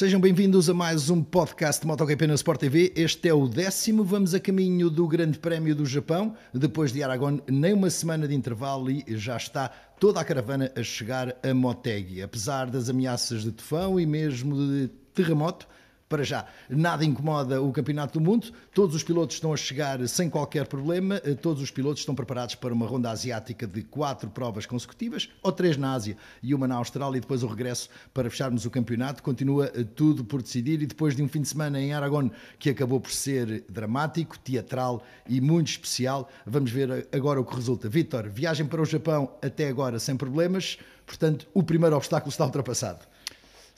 [0.00, 2.90] Sejam bem-vindos a mais um podcast de MotoGP na Sport TV.
[2.96, 4.02] Este é o décimo.
[4.02, 6.34] Vamos a caminho do Grande Prémio do Japão.
[6.54, 10.82] Depois de Aragon, nem uma semana de intervalo e já está toda a caravana a
[10.82, 12.22] chegar a Motegi.
[12.22, 15.68] Apesar das ameaças de tufão e mesmo de terremoto,
[16.10, 20.28] para já, nada incomoda o Campeonato do Mundo, todos os pilotos estão a chegar sem
[20.28, 24.66] qualquer problema, eh, todos os pilotos estão preparados para uma ronda asiática de quatro provas
[24.66, 28.66] consecutivas, ou três na Ásia e uma na Austrália, e depois o regresso para fecharmos
[28.66, 29.22] o campeonato.
[29.22, 32.70] Continua eh, tudo por decidir, e depois de um fim de semana em Aragón que
[32.70, 37.88] acabou por ser dramático, teatral e muito especial, vamos ver eh, agora o que resulta.
[37.88, 43.06] Vítor, viagem para o Japão até agora sem problemas, portanto, o primeiro obstáculo está ultrapassado.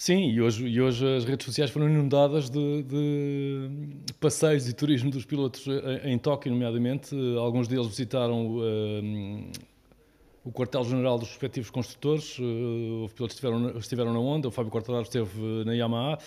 [0.04, 5.12] Sim, e hoje, e hoje as redes sociais foram inundadas de, de passeios e turismo
[5.12, 5.64] dos pilotos
[6.04, 7.14] em, em Tóquio, nomeadamente.
[7.38, 9.52] Alguns deles visitaram uh,
[10.44, 12.36] o quartel-general dos respectivos construtores.
[12.36, 16.18] Uh, os pilotos estiveram, estiveram na Honda, o Fábio Quartararo esteve na Yamaha.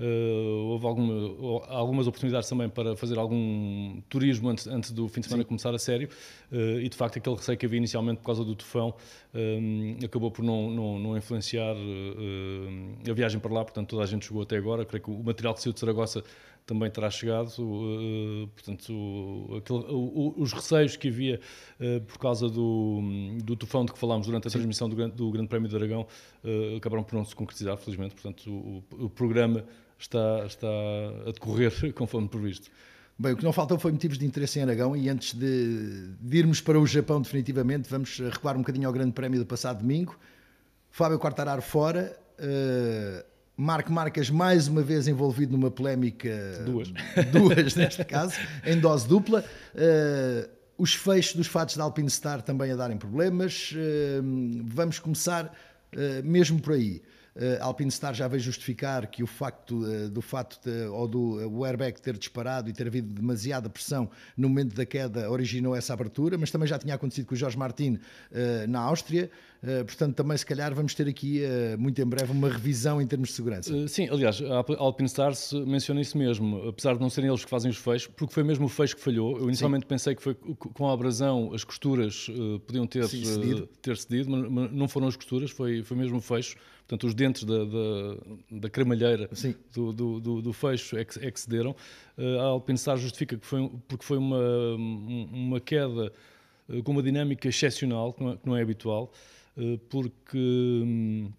[0.00, 5.26] Uh, houve alguma, algumas oportunidades também para fazer algum turismo antes, antes do fim de
[5.26, 5.48] semana Sim.
[5.48, 6.08] começar a sério.
[6.50, 8.94] Uh, e de facto aquele receio que havia inicialmente por causa do tufão
[9.34, 14.06] um, acabou por não, não, não influenciar uh, a viagem para lá, portanto toda a
[14.06, 16.24] gente chegou até agora, creio que o material que saiu de Saragossa
[16.66, 17.50] também terá chegado,
[18.54, 19.84] portanto aquele,
[20.36, 21.40] os receios que havia
[22.06, 23.00] por causa do,
[23.42, 24.58] do tufão de que falámos durante a Sim.
[24.58, 26.06] transmissão do, do, Grande Prémio de Aragão
[26.76, 29.64] acabaram por não se concretizar, felizmente, portanto o, o programa
[30.00, 30.66] está, está
[31.26, 32.70] a decorrer conforme previsto.
[33.18, 36.38] Bem, o que não faltou foi motivos de interesse em Aragão e antes de, de,
[36.38, 40.18] irmos para o Japão definitivamente, vamos recuar um bocadinho ao grande prémio do passado domingo.
[40.90, 43.22] Fábio Quartararo fora, uh,
[43.54, 46.62] Marco Marcas mais uma vez envolvido numa polémica...
[46.64, 46.88] Duas.
[47.30, 49.44] Duas, neste caso, em dose dupla.
[49.74, 50.48] Uh,
[50.78, 53.72] os fechos dos fatos da Alpine Star também a darem problemas.
[53.72, 55.54] Uh, vamos começar
[56.24, 57.02] mesmo por aí.
[57.60, 61.40] A Alpine Star já veio justificar que o facto eh, do fato de, ou do
[61.40, 65.76] eh, o airbag ter disparado e ter havido demasiada pressão no momento da queda originou
[65.76, 67.98] essa abertura, mas também já tinha acontecido com o Jorge Martin
[68.68, 69.30] na Áustria.
[69.86, 71.42] Portanto, também se calhar vamos ter aqui
[71.78, 73.88] muito em breve uma revisão em termos de segurança.
[73.88, 77.70] Sim, aliás, a Alpine Stars menciona isso mesmo, apesar de não serem eles que fazem
[77.70, 79.38] os fechos, porque foi mesmo o fecho que falhou.
[79.38, 79.88] Eu inicialmente Sim.
[79.88, 82.28] pensei que foi com a abrasão as costuras
[82.66, 83.66] podiam ter, Sim, cedido.
[83.82, 86.56] ter cedido, mas não foram as costuras, foi, foi mesmo o fecho
[86.90, 88.16] portanto os dentes da, da,
[88.50, 89.30] da cremalheira
[89.72, 91.74] do, do, do, do, fecho é que, é que cederam.
[92.18, 96.12] Uh, a Alpinstar justifica que foi, porque foi uma, uma queda
[96.68, 99.12] uh, com uma dinâmica excepcional, que não é, que não é habitual,
[99.56, 101.30] uh, porque um,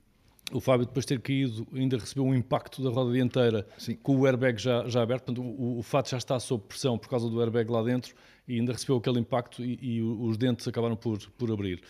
[0.53, 3.95] o Fábio, depois de ter caído, ainda recebeu um impacto da roda dianteira Sim.
[3.95, 7.09] com o airbag já, já aberto, portanto o, o fato já está sob pressão por
[7.09, 8.15] causa do airbag lá dentro
[8.47, 11.81] e ainda recebeu aquele impacto e, e os dentes acabaram por, por abrir.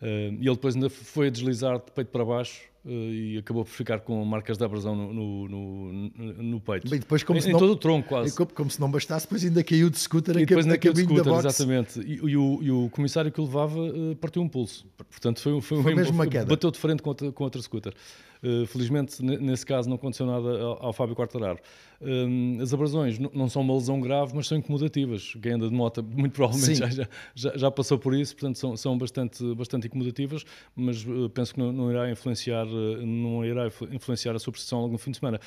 [0.00, 4.00] E ele depois ainda foi a deslizar de peito para baixo e acabou por ficar
[4.00, 6.88] com marcas de abrasão no, no, no, no peito.
[6.88, 8.34] Bem, depois, como em, se não, todo o tronco quase.
[8.34, 11.32] Como, como, se não bastasse, depois ainda caiu de scooter e depois caiu de scooter,
[11.34, 12.00] exatamente.
[12.00, 14.86] E, e, o, e, o, comissário que o levava uh, partiu um pulso.
[14.96, 16.46] Portanto, foi, foi, foi mesmo uma queda.
[16.46, 17.94] Bateu de frente com outra, com outra scooter.
[18.42, 21.58] Uh, felizmente, nesse caso, não aconteceu nada ao, ao Fábio Quartararo.
[22.00, 25.34] Uh, as abrasões não são uma lesão grave, mas são incomodativas.
[25.42, 28.96] Quem anda de moto, muito provavelmente já, já, já, passou por isso, portanto, são, são
[28.96, 30.44] bastante, bastante incomodativas,
[30.76, 32.66] mas uh, penso que não, não, irá influenciar,
[33.04, 35.40] não irá influenciar a sua prestação ao longo do fim de semana.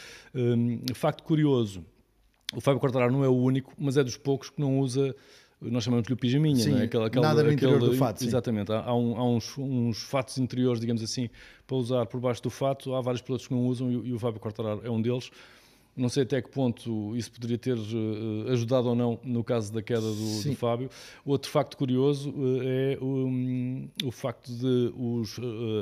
[0.93, 1.85] facto curioso,
[2.53, 5.15] o Fábio Quartararo não é o único, mas é dos poucos que não usa
[5.69, 6.83] nós chamamos-lhe o pijaminha, sim, é?
[6.85, 8.23] Aquela, aquela, nada no aquele, interior do fato.
[8.23, 11.29] Exatamente, há, há, um, há uns, uns, fatos interiores, digamos assim,
[11.67, 12.95] para usar por baixo do fato.
[12.95, 15.29] Há vários pilotos que não usam e, e o Fábio Quartararo é um deles.
[15.96, 19.81] Não sei até que ponto isso poderia ter uh, ajudado ou não no caso da
[19.81, 20.90] queda do, do Fábio.
[21.25, 25.38] Outro facto curioso uh, é um, o facto de os,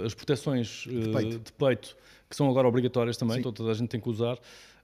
[0.05, 1.39] as proteções de peito.
[1.39, 1.97] de, peito.
[2.27, 4.37] que são agora obrigatórias também, então toda a gente tem que usar,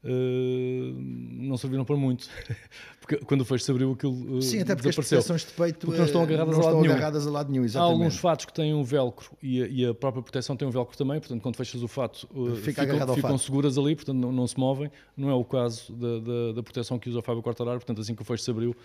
[0.06, 2.30] Uh, não serviram para muito.
[3.02, 5.18] porque quando o fecho se abriu, aquilo uh, Sim, até porque desapareceu.
[5.18, 7.52] as proteções de peito porque não estão agarradas, não a, lado estão agarradas a lado
[7.52, 7.66] nenhum.
[7.74, 10.72] Há alguns fatos que têm um velcro e a, e a, própria proteção tem um
[10.72, 13.38] velcro também, portanto, quando fechas o fato, uh, Fica ficam, ficam fato.
[13.40, 14.92] seguras ali, portanto, não, não, se movem.
[15.18, 18.14] Não é o caso da, da, da proteção que usa o Fábio Quartararo, portanto, assim
[18.14, 18.76] que o fecho se abriu,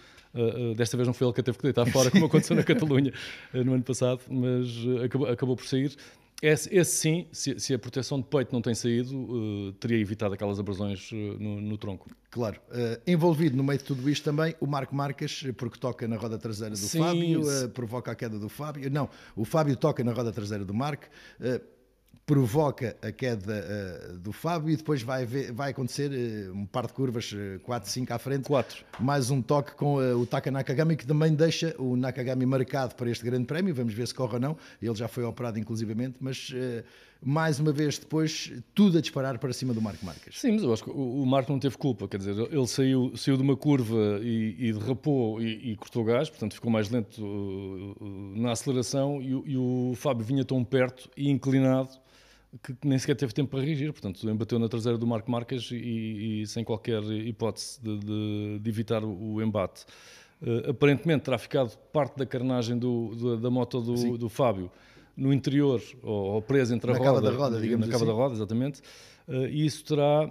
[0.74, 3.12] desta vez não foi ele que teve que deitar fora, como aconteceu na Catalunha
[3.52, 4.68] no ano passado, mas
[5.04, 5.94] acabou, acabou por sair.
[6.42, 10.32] Esse, esse sim, se, se, a proteção de peito não tem saído, uh, teria evitado
[10.34, 12.08] aquelas abrasões uh, no, no, tronco.
[12.30, 12.58] Claro.
[12.68, 16.38] Uh, envolvido no meio de tudo isto também o Marco Marques, porque toca na roda
[16.38, 17.42] traseira do sim, Fábio,
[17.74, 18.90] provoca a queda do Fábio.
[18.90, 21.06] Não, o Fábio toca na roda traseira do Marco.
[22.30, 26.86] Provoca a queda uh, do Fábio e depois vai, ver, vai acontecer uh, um par
[26.86, 27.34] de curvas,
[27.64, 28.44] 4, uh, 5 à frente.
[28.44, 28.84] 4.
[29.00, 33.24] Mais um toque com o Taka Nakagami que também deixa o Nakagami marcado para este
[33.24, 33.74] grande prémio.
[33.74, 34.56] Vamos ver se corre ou não.
[34.80, 36.54] Ele já foi operado inclusivamente, mas
[37.20, 40.40] mais uma vez depois tudo a disparar para cima do Marco Marques.
[40.40, 43.36] Sim, mas eu acho que o, Marco não teve culpa, quer dizer, ele saiu, saiu
[43.36, 47.20] de uma curva e, e derrapou e, e cortou gás, portanto ficou mais lento
[48.36, 51.90] na aceleração e, e o Fábio vinha tão perto e inclinado
[52.62, 56.42] que nem sequer teve tempo para reagir, portanto embateu na traseira do Marco Marques e,
[56.42, 59.84] e sem qualquer hipótese de, de, de evitar o embate.
[60.42, 64.70] Uh, aparentemente terá ficado parte da carnagem do, do, da moto do, do, Fábio
[65.14, 68.04] no interior, ou, ou presa entre a na roda, cava da roda, digamos na cava
[68.04, 68.12] assim.
[68.12, 68.80] da roda, exatamente,
[69.28, 70.30] uh, e isso terá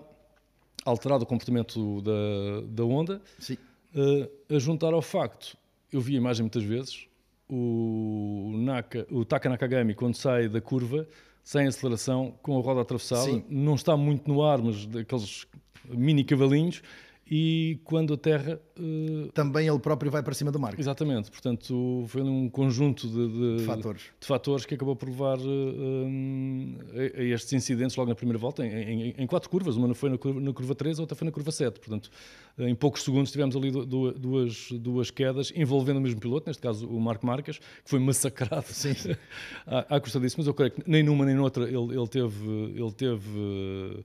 [0.84, 5.56] alterado o comportamento da, da onda, uh, a juntar ao facto,
[5.92, 7.08] eu vi a imagem muitas vezes,
[7.48, 11.08] o, Naka, o Taka Nakagami, quando sai da curva,
[11.44, 13.24] sem aceleração, com a roda atravessada.
[13.24, 13.44] Sim.
[13.50, 15.48] Não está muito no ar, mas daqueles
[15.86, 16.82] mini cavalinhos
[17.30, 18.60] e quando a Terra.
[18.78, 19.32] Uh...
[19.34, 20.74] Também ele próprio vai para cima do mar.
[20.78, 24.04] Exatamente, portanto foi um conjunto de, de, de, fatores.
[24.20, 28.40] de fatores que acabou por levar uh, um, a, a, estes incidentes logo na primeira
[28.40, 29.76] volta, em, em, em quatro curvas.
[29.76, 31.80] Uma foi na curva, na curva 3, a outra foi na curva 7.
[31.80, 32.10] Portanto,
[32.58, 37.00] em poucos segundos tivemos ali duas, duas quedas envolvendo o mesmo piloto, neste caso o
[37.00, 38.94] Marco Marques, que foi massacrado sim,
[39.68, 42.50] à, à custa disso, mas eu creio que nem numa nem noutra ele, ele teve.
[42.50, 44.04] Ele teve eh,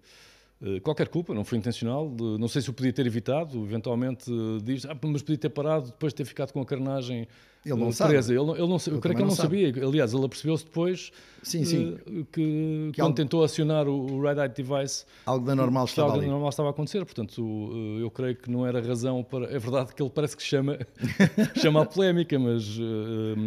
[0.82, 4.86] qualquer culpa, não foi intencional, não sei se o podia ter evitado, eventualmente eh, diz,
[4.86, 7.28] ah, mas podia ter parado depois de ter ficado com a carnagem
[7.64, 7.96] ele não presa.
[7.96, 8.14] sabe.
[8.14, 11.10] Ele, ele não, eu, eu creio que ele não, sabia, aliás, ele apercebeu-se depois
[11.42, 11.96] sim, sim.
[12.06, 16.12] Que, que, quando algo, tentou acionar o, o Red Eye Device algo da normal estava
[16.12, 17.70] algo normal estava a acontecer, portanto
[18.00, 19.46] eu creio que não era razão para...
[19.46, 20.78] É verdade que ele parece que chama,
[21.60, 22.78] chama a polémica, mas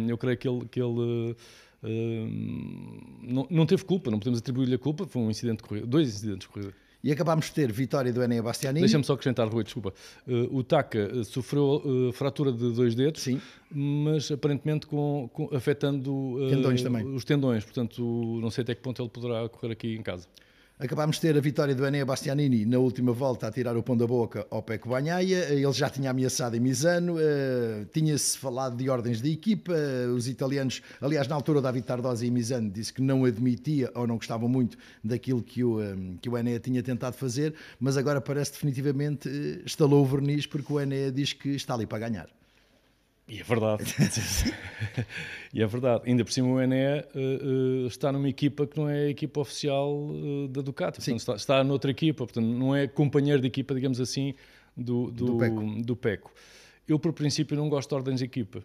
[0.08, 0.64] eu creio que ele...
[0.66, 1.36] Que ele
[3.22, 6.08] não, não teve culpa, não podemos atribuir-lhe a culpa, foi um incidente de corrida, dois
[6.08, 6.74] incidentes de corrida.
[7.08, 8.80] E acabámos de ter vitória do Enea Bastianini.
[8.80, 9.94] Deixa-me só acrescentar, Rui, desculpa.
[10.26, 13.40] Uh, o Taka uh, sofreu uh, fratura de dois dedos, Sim.
[13.70, 17.06] mas aparentemente com, com afetando tendões também.
[17.06, 17.64] os tendões.
[17.64, 18.02] Portanto,
[18.42, 20.28] não sei até que ponto ele poderá correr aqui em casa.
[20.80, 23.96] Acabámos de ter a vitória do Enea Bastianini na última volta a tirar o pão
[23.96, 25.52] da boca ao Peco Banhaia.
[25.52, 29.72] Ele já tinha ameaçado em Misano, uh, tinha-se falado de ordens de equipa.
[30.14, 34.18] Os italianos, aliás, na altura, David Tardosi em Misano disse que não admitia ou não
[34.18, 38.52] gostava muito daquilo que o, um, que o Enea tinha tentado fazer, mas agora parece
[38.52, 42.37] definitivamente uh, estalou o verniz porque o Enea diz que está ali para ganhar.
[43.28, 43.84] E é verdade.
[45.52, 46.02] e é verdade.
[46.06, 49.40] Ainda por cima o Ené uh, uh, está numa equipa que não é a equipa
[49.40, 50.96] oficial uh, da Ducati.
[50.96, 52.24] Portanto, está, está noutra equipa.
[52.24, 54.34] Portanto, não é companheiro de equipa, digamos assim,
[54.74, 55.82] do, do, do, Peco.
[55.82, 56.32] do Peco.
[56.88, 58.62] Eu, por princípio, não gosto de ordens de equipa.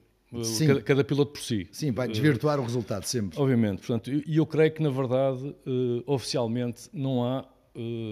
[0.65, 1.67] Cada, cada, piloto por si.
[1.71, 3.39] Sim, vai desvirtuar o resultado sempre.
[3.39, 3.79] Obviamente.
[3.79, 5.53] Portanto, e eu, eu, creio que, na verdade,
[6.07, 7.45] oficialmente não há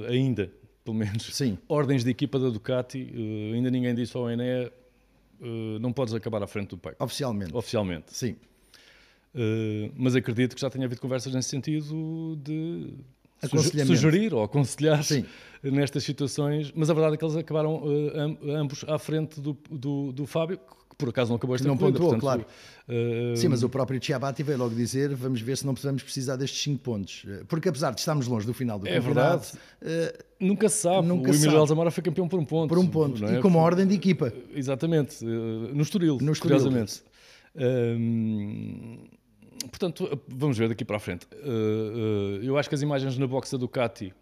[0.07, 0.53] ainda,
[0.83, 1.57] pelo menos, Sim.
[1.67, 3.11] ordens de equipa da Ducati.
[3.55, 4.69] ainda ninguém disse ao Ené
[5.41, 6.95] uh, não podes acabar à frente do PEC.
[6.99, 7.55] Oficialmente.
[7.55, 8.05] Oficialmente.
[8.15, 8.35] Sim.
[9.33, 12.93] Uh, mas acredito que já tenha havido conversas nesse sentido de
[13.85, 15.25] sugerir ou aconselhar Sim.
[15.63, 16.71] nestas situações.
[16.75, 20.59] Mas a verdade é que eles acabaram uh, ambos à frente do, do, do Fábio,
[21.01, 21.97] por acaso não acabou esta não corrida.
[21.97, 22.45] pontuou, portanto, claro.
[22.87, 26.35] Uh, Sim, mas o próprio Chiabatti veio logo dizer vamos ver se não precisamos precisar
[26.35, 27.25] destes 5 pontos.
[27.47, 29.57] Porque apesar de estarmos longe do final do é campeonato...
[29.81, 30.19] Verdade.
[30.19, 31.07] Uh, nunca se sabe.
[31.07, 32.69] Nunca o Emílio Alzamora foi campeão por um ponto.
[32.69, 33.25] Por um ponto.
[33.25, 33.39] É?
[33.39, 34.31] E com uma ordem de equipa.
[34.53, 35.25] Exatamente.
[35.25, 36.57] Uh, no Estoril, no Estoril.
[36.57, 37.03] curiosamente.
[39.69, 41.27] portanto, vamos ver daqui para a frente.
[42.43, 44.13] eu acho que as imagens na box da Ducati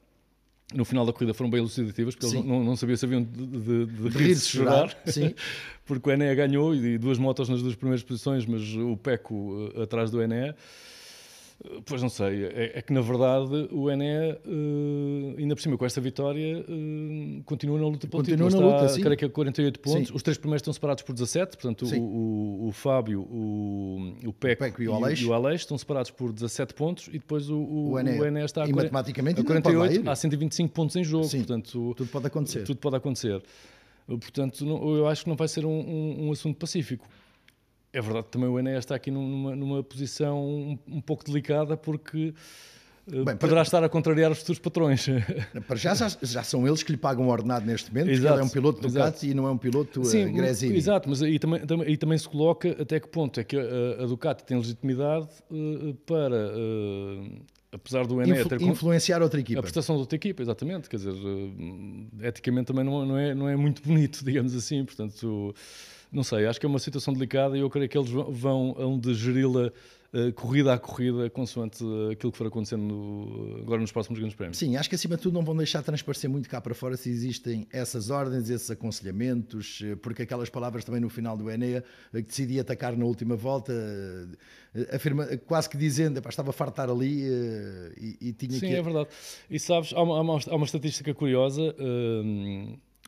[0.73, 3.47] no final da corrida foram bem elucidativas, porque eles não, não sabiam se haviam de,
[3.47, 5.33] de, de, de rir se chorar, Sim.
[5.85, 9.81] porque o Enea ganhou e duas motos nas duas primeiras posições, mas o Peco uh,
[9.81, 10.55] atrás do Enea.
[11.85, 15.85] Pois não sei, é, é, que na verdade o Ené, uh, ainda por cima com
[15.85, 18.65] esta vitória, uh, continua na luta pelo continua título.
[18.65, 19.01] Na está, luta, sim.
[19.01, 20.07] creio que a 48 pontos.
[20.07, 20.13] Sim.
[20.15, 24.63] Os três primeiros estão separados por 17, portanto o, o, o, Fábio, o, o, Peco,
[24.63, 25.19] o Peco e o Aleix.
[25.19, 28.25] e o Aleix estão separados por 17 pontos e depois o, o, o, Ené, o
[28.25, 31.25] Ené está a, e matematicamente a 48, há 125 pontos em jogo.
[31.25, 32.63] Sim, portanto, tudo pode acontecer.
[32.63, 33.43] Tudo pode acontecer.
[34.07, 37.05] Portanto, não, eu acho que não vai ser um, um, um assunto pacífico.
[37.91, 41.75] É verdade que também o Ené está aqui numa, numa posição um, um pouco delicada
[41.75, 42.33] porque
[43.09, 43.61] Bem, poderá para...
[43.63, 45.07] estar a contrariar os futuros patrões.
[45.67, 48.33] Para já, já, já são eles que lhe pagam o ordenado neste momento, exato, porque
[48.33, 50.77] ele é um piloto Ducati e não é um piloto Sim, uh, Gresini.
[50.77, 54.03] Exato, mas aí também, também, aí também se coloca até que ponto é que a,
[54.03, 57.41] a Ducati tem legitimidade uh, para, uh,
[57.71, 58.61] apesar do Ené Influ ter...
[58.61, 59.59] Influenciar outra equipa.
[59.59, 60.87] A prestação de outra equipa, exatamente.
[60.87, 61.13] Quer dizer,
[62.21, 65.55] eticamente também não, não, é, não é muito bonito, digamos assim, portanto...
[66.11, 68.99] Não sei, acho que é uma situação delicada e eu creio que eles vão, vão
[68.99, 69.71] de geri-la
[70.11, 74.57] uh, corrida a corrida, consoante aquilo que for acontecendo no, agora nos próximos grandes prémios.
[74.57, 77.11] Sim, acho que acima de tudo não vão deixar transparecer muito cá para fora se
[77.11, 82.59] existem essas ordens, esses aconselhamentos, porque aquelas palavras também no final do Enea, que decidi
[82.59, 83.71] atacar na última volta,
[84.91, 87.21] afirma, quase que dizendo, estava a fartar ali
[87.97, 88.73] e, e tinha Sim, que...
[88.73, 89.09] é verdade.
[89.47, 91.75] E sabes, há uma, há uma, há uma estatística curiosa,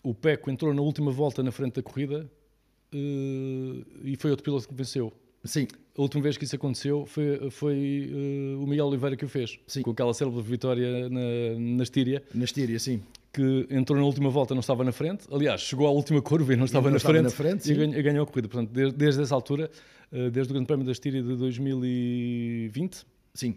[0.04, 2.30] o Peco entrou na última volta na frente da corrida
[2.94, 5.12] e foi outro piloto que venceu.
[5.44, 5.68] Sim.
[5.98, 9.60] A última vez que isso aconteceu foi, foi uh, o Miguel Oliveira que o fez,
[9.68, 9.82] sim.
[9.82, 11.20] com aquela célebre vitória na,
[11.58, 12.24] na Estíria.
[12.34, 13.02] Na Estíria, sim.
[13.34, 15.26] Que entrou na última volta, não estava na frente.
[15.32, 17.72] Aliás, chegou à última curva e não estava, não na, estava frente, na frente.
[17.72, 18.48] E ganhou, ganhou, a corrida.
[18.48, 19.70] Portanto, desde, desde essa altura,
[20.12, 23.56] uh, desde o Grande Prémio da Estíria de 2020, sim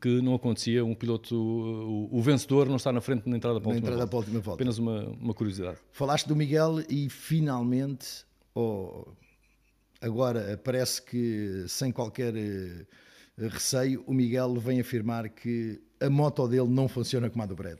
[0.00, 3.70] que não acontecia um piloto, o, o, vencedor não está na frente na entrada para
[3.70, 4.10] a, última, entrada volta.
[4.10, 4.62] Para a última volta.
[4.62, 5.78] Apenas uma, uma curiosidade.
[5.92, 9.12] Falaste do Miguel e finalmente, oh,
[10.00, 12.86] agora parece que sem qualquer uh,
[13.48, 17.78] receio, o Miguel vem afirmar que a moto dele não funciona como a do Brad.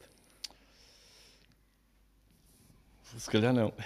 [3.17, 3.73] Se calhar não.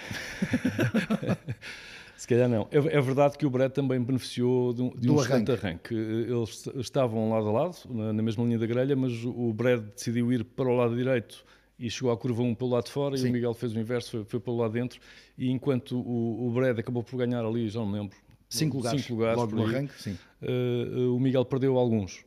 [2.15, 2.67] Se calhar não.
[2.71, 5.93] É, é, verdade que o Brad também beneficiou de um, de um excelente arranque.
[5.93, 10.31] Eles estavam lado a lado, na, na, mesma linha da grelha, mas o Brad decidiu
[10.31, 11.43] ir para o lado direito
[11.77, 13.27] e chegou à curva 1 pelo lado de fora Sim.
[13.27, 14.99] e o Miguel fez o inverso, foi, foi pelo lado dentro.
[15.37, 18.17] E enquanto o, o Brad acabou por ganhar ali, já não me lembro,
[18.49, 20.17] cinco lugares, cinco lugares logo no arranque, sim.
[20.41, 22.23] Uh, o Miguel perdeu alguns.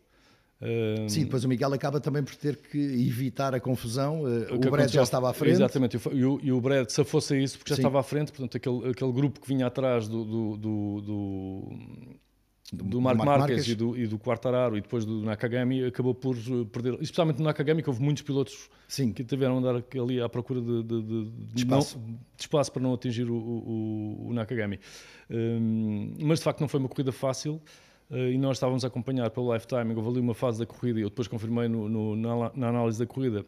[0.61, 4.23] Uh, Sim, depois o Miguel acaba também por ter que evitar a confusão.
[4.23, 5.53] Uh, o Brad já estava à frente.
[5.53, 7.83] Exatamente, e o, e o Brad, se fosse isso, porque já Sim.
[7.83, 11.79] estava à frente, portanto, aquele, aquele grupo que vinha atrás do, do, do, do
[12.73, 16.37] do Marco Marques, e do, e do Quartararo e depois do Nakagami acabou por
[16.71, 19.13] perder, especialmente no Nakagami que houve muitos pilotos Sim.
[19.13, 21.99] que tiveram a andar ali à procura de, de, de, de espaço.
[21.99, 24.79] Não, espaço para não atingir o, o, o Nakagami
[25.31, 27.61] um, mas de facto não foi uma corrida fácil
[28.11, 31.03] Uh, e nós estávamos a acompanhar pelo lifetime, houve ali uma fase da corrida, e
[31.03, 33.45] eu depois confirmei no, no, na, na, análise da corrida,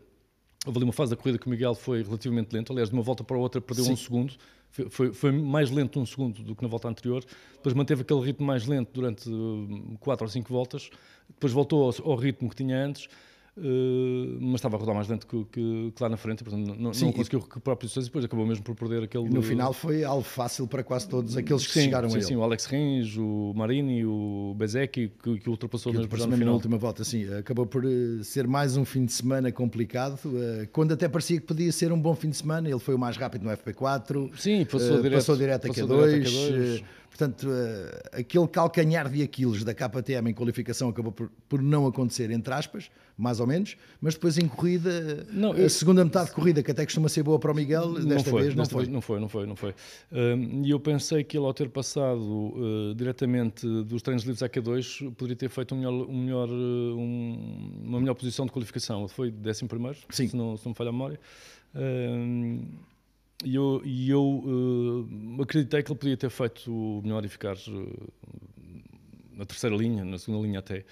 [0.66, 3.02] houve ali uma fase da corrida que o Miguel foi relativamente lento, aliás, de uma
[3.02, 3.92] volta para a outra perdeu Sim.
[3.92, 4.34] um segundo,
[4.70, 7.24] foi, foi, mais lento um segundo do que na volta anterior,
[7.54, 10.90] depois manteve aquele ritmo mais lento durante uh, quatro ou cinco voltas,
[11.28, 13.08] depois voltou ao, ao ritmo que tinha antes,
[13.56, 16.94] Uh, mas estava a rodar mais lento que, que, que lá na frente, portanto não,
[16.94, 19.28] Sim, não conseguiu recuperar posições e depois acabou mesmo por perder aquele.
[19.28, 22.26] No final foi algo fácil para quase todos aqueles que sim, chegaram sim, a ele.
[22.26, 26.52] Sim, o Alex Rins, o Marini, o Bezecchi, que, que ultrapassou que mesmo na, na
[26.52, 27.02] última volta.
[27.02, 31.40] Sim, acabou por eh, ser mais um fim de semana complicado, uh, quando até parecia
[31.40, 32.68] que podia ser um bom fim de semana.
[32.68, 36.22] Ele foi o mais rápido no FP4, sim, passou, uh, direto, passou direto a Q2.
[36.22, 36.84] Q2.
[37.20, 37.48] Portanto,
[38.12, 42.90] aquele calcanhar de Aquiles da KTM em qualificação acabou por, por não acontecer, entre aspas,
[43.14, 46.82] mais ou menos, mas depois em corrida, não, a segunda metade de corrida, que até
[46.82, 48.84] costuma ser boa para o Miguel, desta foi, vez não foi.
[48.84, 49.74] Vez não foi, não foi, não foi.
[50.64, 55.12] E eu pensei que ele, ao ter passado uh, diretamente dos treinos livres à Q2,
[55.14, 59.00] poderia ter feito um melhor, um melhor, um, uma melhor posição de qualificação.
[59.00, 60.26] Ele foi 11 primeiro, Sim.
[60.26, 61.20] Se, não, se não me falha a memória.
[63.44, 68.12] E eu, e eu uh, acreditei que ele podia ter feito melhor e ficar uh,
[69.32, 70.84] na terceira linha, na segunda linha até.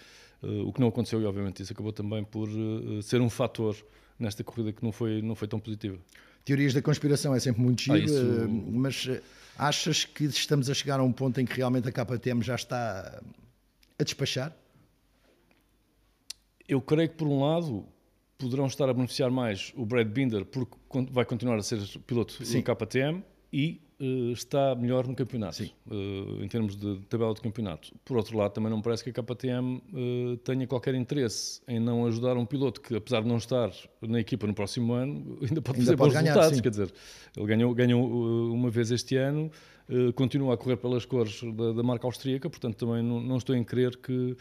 [0.43, 2.49] Uh, o que não aconteceu e obviamente isso acabou também por
[3.03, 3.77] ser um fator
[4.19, 5.99] nesta corrida que não foi, não foi tão positiva.
[6.45, 8.49] Teorias da conspiração é sempre muito giro, ah, isso...
[8.49, 9.07] mas
[9.59, 13.21] achas que estamos a chegar a um ponto em que realmente a KTM já está
[13.99, 14.57] a despachar?
[16.67, 17.87] Eu creio que por um lado
[18.39, 20.77] poderão estar a beneficiar mais o Brad Binder porque
[21.11, 22.59] vai continuar a ser piloto Sim.
[22.59, 27.93] no KTM e uh, está melhor no campeonato, uh, em termos de tabela de campeonato.
[28.05, 31.81] Por outro lado, também não parece que a KTM uh, eh, tenha qualquer interesse em
[31.81, 35.61] não ajudar um piloto que, apesar de não estar na equipa no próximo ano, ainda
[35.61, 36.57] pode fazer bons ganhar, resultados.
[36.57, 36.63] Sim.
[36.63, 36.93] Quer dizer,
[37.37, 39.51] ele ganhou, ganhou uma vez este ano,
[40.15, 43.65] continua a correr pelas cores da, da marca austríaca, portanto também não, não estou em
[43.65, 44.37] crer que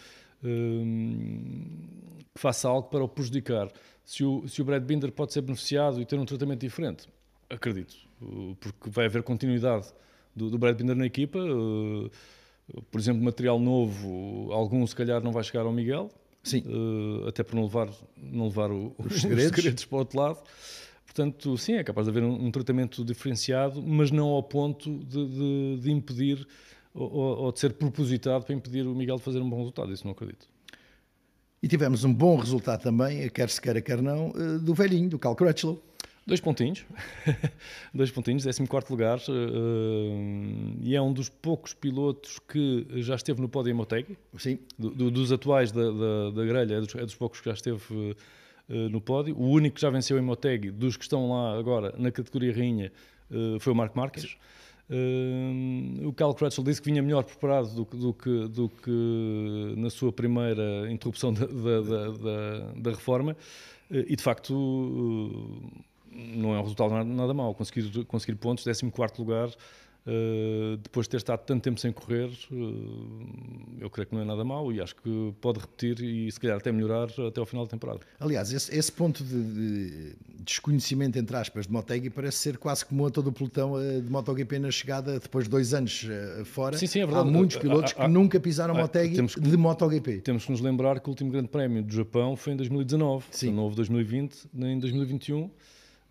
[2.33, 3.71] que faça algo para o prejudicar.
[4.03, 7.09] Se o, se o Brad Binder pode ser beneficiado e ter um tratamento diferente,
[7.49, 7.95] acredito,
[8.59, 9.87] porque vai haver continuidade
[10.35, 11.39] do, do Brad Binder na equipa.
[11.39, 12.09] Uh,
[12.91, 16.09] por exemplo, material novo, algum se calhar não vai chegar ao Miguel,
[16.43, 16.63] Sim.
[16.65, 19.51] Uh, até por não levar, não levar o, os, segredos.
[19.51, 19.85] os, segredos.
[19.85, 20.39] para o outro lado.
[21.05, 25.25] Portanto, sim, é capaz de haver um, um tratamento diferenciado, mas não ao ponto de,
[25.25, 26.47] de, de impedir
[26.97, 29.93] ou, ou, de ser propositado para impedir o Miguel de fazer um bom resultado.
[29.93, 30.47] Isso não acredito.
[31.61, 35.19] E tivemos um bom resultado também, quer se queira, quer não, eh, do velhinho, do
[35.19, 35.81] Cal Crutchlow.
[36.25, 36.85] Dois pontinhos,
[37.93, 43.47] dois pontinhos, 14 lugar, uh, e é um dos poucos pilotos que já esteve no
[43.47, 44.17] pódio Motegi.
[44.37, 44.59] Sim.
[44.77, 47.53] Do, do, dos atuais da, da, da grelha, é dos, é dos, poucos que já
[47.53, 47.81] esteve
[48.67, 49.37] no pódio.
[49.37, 52.91] O único que já venceu em Motegi, dos que estão lá agora na categoria rainha,
[53.61, 54.35] foi o Marco Marques.
[54.89, 59.89] Uh, o Cal Crutchell disse que vinha melhor preparado do do que, do que na
[59.89, 63.33] sua primeira interrupção da, da, da, da reforma,
[63.91, 65.71] uh, e de facto uh,
[66.09, 67.53] não é um resultado nada, nada mau.
[67.53, 69.49] Conseguir, conseguir pontos, 14 lugar,
[70.07, 74.25] Uh, depois de ter estado tanto tempo sem correr, uh, eu creio que não é
[74.25, 77.65] nada mau e acho que pode repetir e se calhar até melhorar até ao final
[77.65, 77.99] da temporada.
[78.17, 83.07] Aliás, esse, esse ponto de, de, desconhecimento, entre aspas, de Motegi parece ser quase comum
[83.07, 86.07] a todo o pelotão uh, de MotoGP na chegada, depois de dois anos
[86.45, 86.77] fora.
[86.77, 87.27] Sim, sim, é verdade.
[87.27, 90.21] Há muitos pilotos que nunca pisaram Motegi temos que, de MotoGP.
[90.21, 93.51] Temos que nos lembrar que o último grande prémio do Japão foi em 2019, sim.
[93.51, 95.51] não houve 2020 nem em 2021.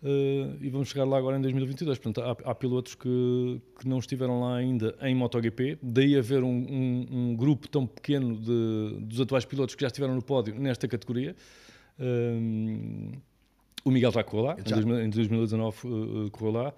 [0.01, 1.97] Uh, e vamos chegar lá agora em 2022.
[1.97, 6.49] Portanto, há, há pilotos que, que, não estiveram lá ainda em MotoGP, daí haver um,
[6.49, 10.87] um, um grupo tão pequeno de, dos atuais pilotos que já estiveram no pódio nesta
[10.87, 11.35] categoria.
[11.99, 13.17] Uh,
[13.83, 14.77] o Miguel já correu lá, já.
[14.77, 16.73] em 2019 uh, correu lá,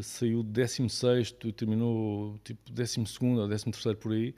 [0.00, 3.00] saiu 16 e terminou tipo 12
[3.38, 4.34] ou 13 por aí.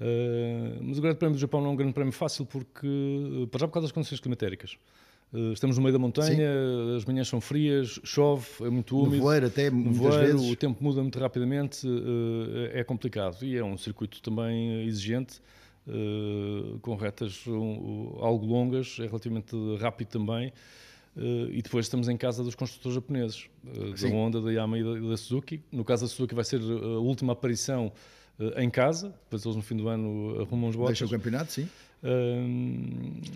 [0.00, 3.60] Uh, mas o Grande Prémio do Japão não é um grande prémio fácil porque, para
[3.60, 4.76] já por causa das condições climatéricas.
[5.34, 6.96] Eh, estamos no meio da montanha, Sim.
[6.96, 9.16] as manhãs são frias, chove, é muito úmido.
[9.16, 10.52] Nevoeiro até muitas nevoeiro, vezes.
[10.52, 13.44] O tempo muda muito rapidamente, eh, é complicado.
[13.44, 15.40] E é um circuito também exigente,
[15.88, 17.44] eh, com retas
[18.20, 20.52] algo longas, é relativamente rápido também.
[21.16, 25.62] e depois estamos em casa dos construtores japoneses, da Honda, da Yamaha e da Suzuki.
[25.70, 27.92] No caso da Suzuki vai ser a última aparição
[28.56, 30.98] em casa, depois eles no fim do ano arrumam os botes.
[30.98, 31.68] Deixa o campeonato, sim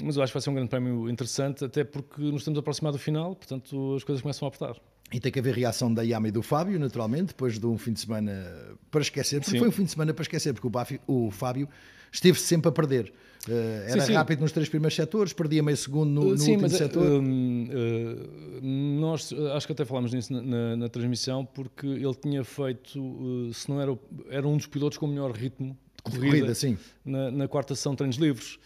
[0.02, 2.96] mas eu acho que vai ser um grande prémio interessante, até porque nos estamos aproximado
[2.96, 4.76] do final, portanto as coisas começam a apertar.
[5.10, 7.94] E tem que haver reação da Yama e do Fábio, naturalmente, depois de um fim
[7.94, 8.46] de semana
[8.90, 9.58] para esquecer, porque sim.
[9.58, 11.66] foi um fim de semana para esquecer, porque o, Bafio, o Fábio
[12.12, 13.12] esteve sempre a perder.
[13.48, 16.62] Uh, era sim, rápido nos três primeiros setores, perdia meio segundo no, no sim, último
[16.62, 17.06] mas, eh, setor.
[17.06, 18.60] Uh, uh,
[19.00, 23.66] nós acho que até falámos nisso na, na, na transmissão, porque ele tinha feito, se
[23.70, 23.98] não era,
[24.28, 25.74] era um dos pilotos com o melhor ritmo
[26.10, 26.78] corrida, corrida sim.
[27.04, 28.58] Na, na quarta sessão de treinos livres.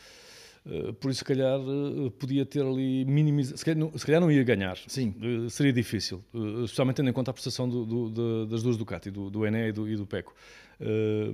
[0.65, 3.59] Uh, por isso, se calhar, uh, podia ter ali minimizado.
[3.59, 3.65] Se,
[3.99, 4.79] se, calhar não ia ganhar.
[4.87, 5.15] Sim.
[5.21, 6.23] Uh, seria difícil.
[6.65, 9.69] especialmente tendo em conta a prestação do, do, do, das duas Ducati, do, do Ené
[9.69, 10.35] e do, e do Peco.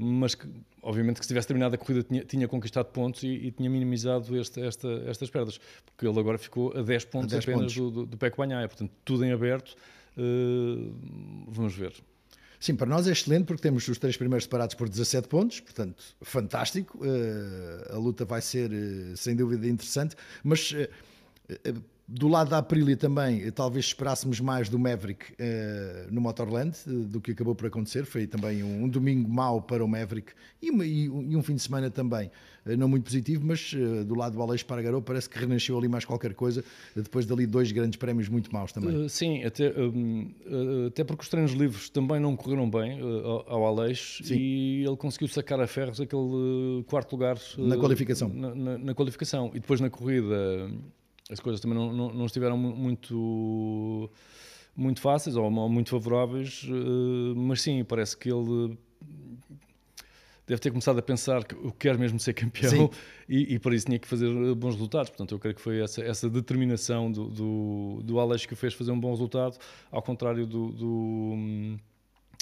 [0.00, 0.48] mas, que,
[0.82, 4.34] obviamente, que se tivesse terminado a corrida, tinha, tinha conquistado pontos e, e tinha minimizado
[4.38, 5.60] este, esta, estas perdas.
[5.84, 7.92] Porque ele agora ficou a 10 pontos a 10 apenas pontos.
[7.92, 8.66] Do, do, Peco Banhaia.
[8.66, 9.76] Portanto, tudo em aberto.
[11.48, 11.92] vamos ver.
[12.60, 16.02] Sim, para nós é excelente porque temos os três primeiros separados por 17 pontos, portanto,
[16.20, 16.98] fantástico.
[16.98, 22.96] Uh, a luta vai ser, uh, sem dúvida, interessante, mas uh, do lado da Aprilia
[22.96, 25.34] também, talvez esperássemos mais do Maverick
[26.10, 28.06] no Motorland do que acabou por acontecer.
[28.06, 31.54] Foi também um, um domingo mau para o Maverick e, uma, e, e, um fim
[31.54, 32.30] de semana também
[32.64, 33.74] não muito positivo, mas
[34.06, 37.72] do lado do Aleixo Pargarou parece que renasceu ali mais qualquer coisa depois dali dois
[37.72, 39.08] grandes prémios muito maus também.
[39.08, 40.30] sim, até, um,
[40.86, 44.34] até porque os treinos livres também não correram bem uh, ao Aleixo sim.
[44.34, 48.28] e ele conseguiu sacar a ferros aquele quarto lugar na qualificação.
[48.28, 50.70] Na, na, na, qualificação e depois na corrida
[51.30, 54.10] as coisas também não, não, não estiveram muito
[54.74, 58.78] muito fáceis ou, muito favoráveis, uh, mas sim, parece que ele
[60.46, 62.88] deve ter começado a pensar que eu quero mesmo ser campeão
[63.28, 65.10] e, e, para isso tinha que fazer bons resultados.
[65.10, 68.72] Portanto, eu creio que foi essa, essa determinação do, do, do Alex que o fez
[68.72, 69.58] fazer um bom resultado,
[69.90, 71.76] ao contrário do, do,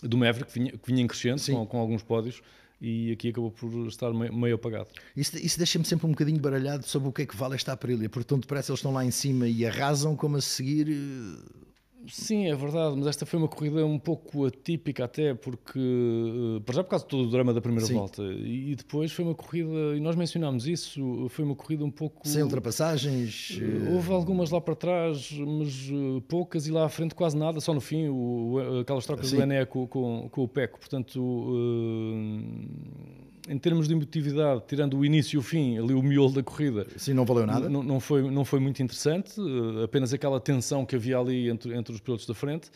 [0.02, 2.42] do Maverick, que vinha, que vinha em crescente com, com alguns pódios
[2.80, 4.88] e aqui acabou por estar meio, apagado.
[5.16, 8.08] Isso, isso deixa-me sempre um bocadinho baralhado sobre o que é que vale esta Aprilia,
[8.08, 11.65] porque tão depressa eles estão lá em cima e arrasam, como a seguir eh,
[12.08, 16.74] Sim, é verdade, mas esta foi uma corrida um pouco atípica até, porque, eh, para
[16.74, 17.94] já por causa de todo o drama da primeira Sim.
[17.94, 22.26] volta, e depois foi uma corrida, e nós mencionámos isso, foi uma corrida um pouco...
[22.26, 23.58] Sem ultrapassagens?
[23.60, 27.60] Eh, houve algumas lá para trás, mas eh, poucas, e lá à frente quase nada,
[27.60, 29.36] só no fim, o, aquelas trocas Sim.
[29.36, 31.20] do Ené com, com, com, o Peco, portanto...
[31.20, 36.42] Uh, em termos de emotividade, tirando o início e o fim, ali o miolo da
[36.42, 36.86] corrida.
[36.96, 37.68] Sim, não valeu nada.
[37.68, 41.94] Não, foi, não foi muito interessante, uh, apenas aquela tensão que havia ali entre, entre
[41.94, 42.70] os pilotos da frente.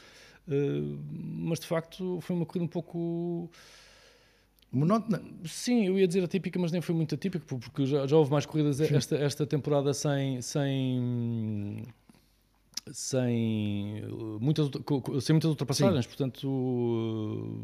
[0.49, 3.51] Uh, mas de facto foi uma corrida um pouco.
[4.73, 5.21] Monótona?
[5.45, 8.47] Sim, eu ia dizer atípica, mas nem foi muito atípica, porque já, já houve mais
[8.47, 10.41] corridas esta, esta temporada sem.
[10.41, 11.83] sem
[12.93, 14.03] sem
[14.41, 14.69] muitas,
[15.23, 16.09] sem muitas ultrapassagens, Sim.
[16.09, 17.61] portanto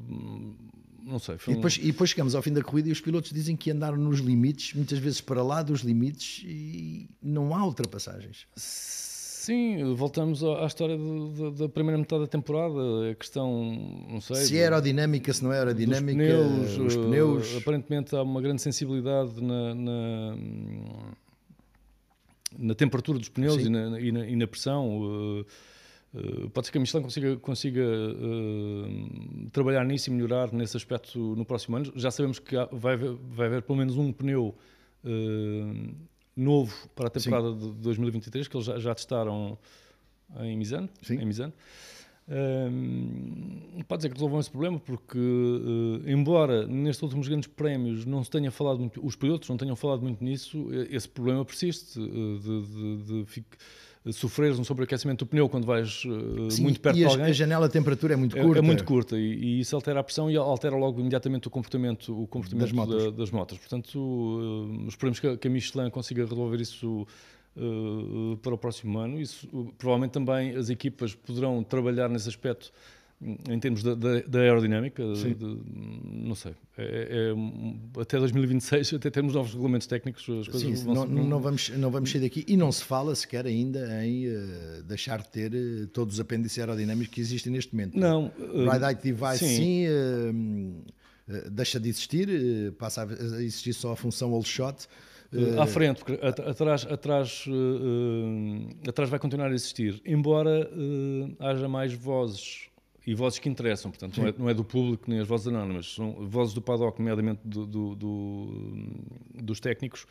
[1.07, 1.37] não sei.
[1.47, 1.83] E depois, um...
[1.83, 4.75] e, depois, chegamos ao fim da corrida e os pilotos dizem que andaram nos limites,
[4.75, 8.47] muitas vezes para lá dos limites e não há ultrapassagens.
[8.57, 10.99] Sim, voltamos à história
[11.57, 14.35] da primeira metade da temporada, a questão, não sei...
[14.37, 17.55] Se é aerodinâmica, se não é aerodinâmica, pneus, os pneus...
[17.55, 20.37] Uh, aparentemente há uma grande sensibilidade na, na,
[22.59, 25.01] na temperatura dos pneus e na, e e na, pressão...
[25.01, 25.47] Uh,
[26.17, 31.19] Uh, pode ser que a Michelin consiga, consiga uh, trabalhar nisso e melhorar nesse aspecto
[31.37, 31.93] no próximo ano.
[31.95, 34.55] Já sabemos que há, vai, haver, vai haver pelo menos um pneu
[35.05, 35.95] uh,
[36.35, 37.59] novo para a temporada Sim.
[37.59, 39.59] de 2023 que eles já, já testaram
[40.41, 40.89] em Misano.
[41.03, 41.21] Sim.
[41.21, 41.53] Em Misano.
[42.29, 45.19] Um, pode dizer que resolvam esse problema porque,
[46.07, 50.03] embora nestes últimos grandes prémios não se tenha falado muito, os pilotos não tenham falado
[50.03, 53.25] muito nisso, esse problema persiste de, de, de, de
[54.13, 57.27] sofreres um sobreaquecimento do pneu quando vais uh, Sim, muito perto de alguém.
[57.27, 58.59] a janela de temperatura é muito curta.
[58.59, 61.51] É, é muito curta e, e, isso altera a pressão e altera logo imediatamente o
[61.51, 63.05] comportamento, o comportamento das motos.
[63.05, 63.59] Da, das motos.
[63.59, 67.07] Portanto, esperemos que a, que a Michelin consiga resolver isso
[67.57, 69.21] uh, para o próximo ano.
[69.21, 72.73] Isso, uh, provavelmente também as equipas poderão trabalhar nesse aspecto
[73.21, 75.59] em termos da, da, da aerodinâmica, de, de,
[76.13, 81.07] não sei, é, é, até 2026, até termos novos regulamentos técnicos, as coisas Sim, vão
[81.07, 84.83] não, não, vamos, não vamos sair daqui e não se fala sequer ainda em uh,
[84.85, 87.99] deixar de ter uh, todos os apêndices aerodinâmicos que existem neste momento.
[87.99, 88.27] Não.
[88.39, 90.85] Uh, Ride Height Device, sim, sim
[91.51, 94.87] deixa de existir, passa a existir só a função all shot.
[95.33, 100.71] Uh, à frente, porque atrás, atrás, uh, atrás vai continuar a existir, embora
[101.41, 102.69] haja mais vozes
[103.07, 105.95] e vozes que interessam, portanto, não é, não é, do público nem as vozes anónimas,
[105.95, 108.83] são vozes do paddock, nomeadamente do, do, do,
[109.35, 110.07] dos técnicos,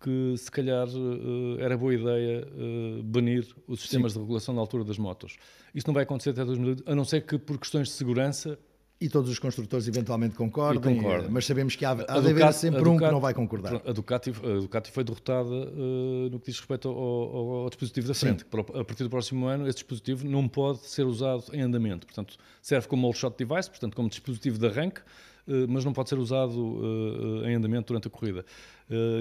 [0.00, 4.18] que se calhar uh, era boa ideia uh, banir os sistemas Sim.
[4.18, 5.36] de regulação da altura das motos.
[5.74, 8.58] Isso não vai acontecer até 2020, a não ser que por questões de segurança
[9.04, 10.94] e todos os construtores eventualmente concordam,
[11.28, 13.82] mas sabemos que há, há de haver sempre Ducati, um que não vai concordar.
[13.86, 18.08] A Ducati, a Ducati foi derrotada uh, no que diz respeito ao, ao, ao dispositivo
[18.08, 18.46] da frente.
[18.74, 22.06] a partir do próximo ano, esse dispositivo não pode ser usado em andamento.
[22.06, 26.08] Portanto, serve como all shot device, portanto, como dispositivo de arranque, uh, mas não pode
[26.08, 28.42] ser usado uh, em andamento durante a corrida.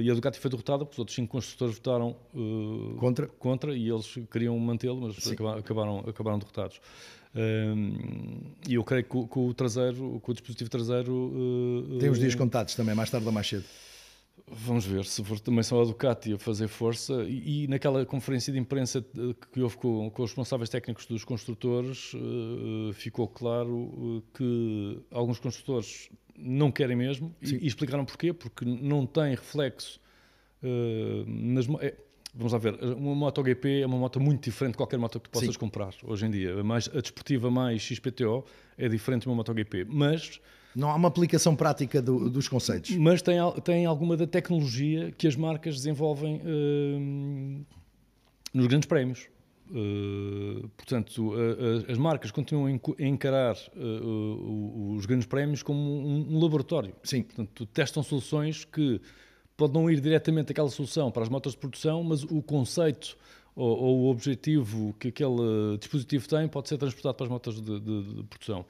[0.01, 2.15] e a Ducati foi derrotada, porque os outros cinco construtores votaram
[2.99, 3.27] contra.
[3.27, 6.79] contra e eles queriam mantê-lo, mas acabaram, acabaram derrotados.
[8.67, 11.13] E eu creio que, que, o traseiro, que o dispositivo traseiro.
[11.13, 13.65] Uh, Tem os dias contados também, mais tarde ou mais cedo.
[14.47, 17.23] Vamos ver, se for também só a Ducati a fazer força.
[17.23, 19.03] E, e naquela conferência de imprensa
[19.51, 26.09] que houve com, com os responsáveis técnicos dos construtores, uh, ficou claro que alguns construtores
[26.37, 29.99] não querem mesmo e, e, explicaram porquê, porque não tem reflexo
[30.61, 31.67] uh, nas.
[31.81, 31.95] É,
[32.35, 35.33] Vamos lá ver, uma MotoGP é uma moto muito diferente de qualquer moto que tu
[35.33, 35.59] possas Sim.
[35.59, 36.59] comprar hoje em dia.
[36.59, 38.43] A, mais, a desportiva mais XPTO
[38.75, 40.41] é diferente de uma MotoGP, mas...
[40.75, 42.89] Não há uma aplicação prática do, dos conceitos.
[42.97, 47.65] Mas tem, tem alguma da tecnologia que as marcas desenvolvem uh,
[48.51, 49.27] nos grandes prémios.
[49.69, 56.95] Uh, portanto, uh, as marcas continuam a encarar os grandes prémios como um, um laboratório.
[57.03, 57.21] Sim.
[57.21, 58.99] Portanto, testam soluções que
[59.55, 63.17] pode não ir diretamente aquela solução para as motos de produção, mas o conceito
[63.55, 67.79] ou, ou, o objetivo que aquele dispositivo tem pode ser transportado para as motos de,
[67.79, 68.65] de, de produção.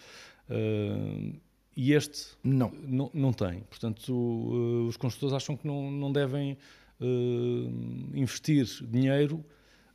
[0.49, 1.33] Uh,
[1.75, 2.71] e este não.
[2.85, 3.61] não, não tem.
[3.61, 6.57] Portanto, uh, os construtores acham que não, não devem
[6.99, 9.43] uh, investir dinheiro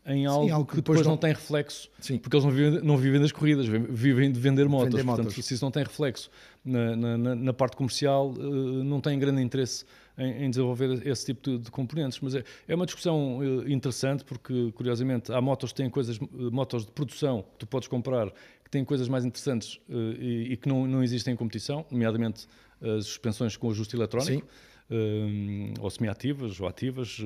[0.06, 1.12] em algo, Sim, algo que, depois, depois não...
[1.12, 1.18] não...
[1.18, 2.16] tem reflexo, Sim.
[2.16, 4.94] porque eles não vivem, não vivem das corridas, vivem de vender motos.
[4.94, 5.44] Vender Portanto, motos.
[5.44, 6.30] se isso não tem reflexo
[6.64, 9.84] na, na, na parte comercial, não têm grande interesse
[10.18, 12.18] em, em desenvolver esse tipo de, de componentes.
[12.20, 16.26] Mas é, é, uma discussão eh, interessante porque, curiosamente, há motos que têm coisas, eh,
[16.50, 18.32] motos de produção que tu podes comprar
[18.64, 22.46] que têm coisas mais interessantes uh, e, e, que não, não existem em competição, nomeadamente
[22.82, 24.46] as suspensões com ajuste eletrónico.
[24.90, 27.18] Uh, ou semi-ativas ou ativas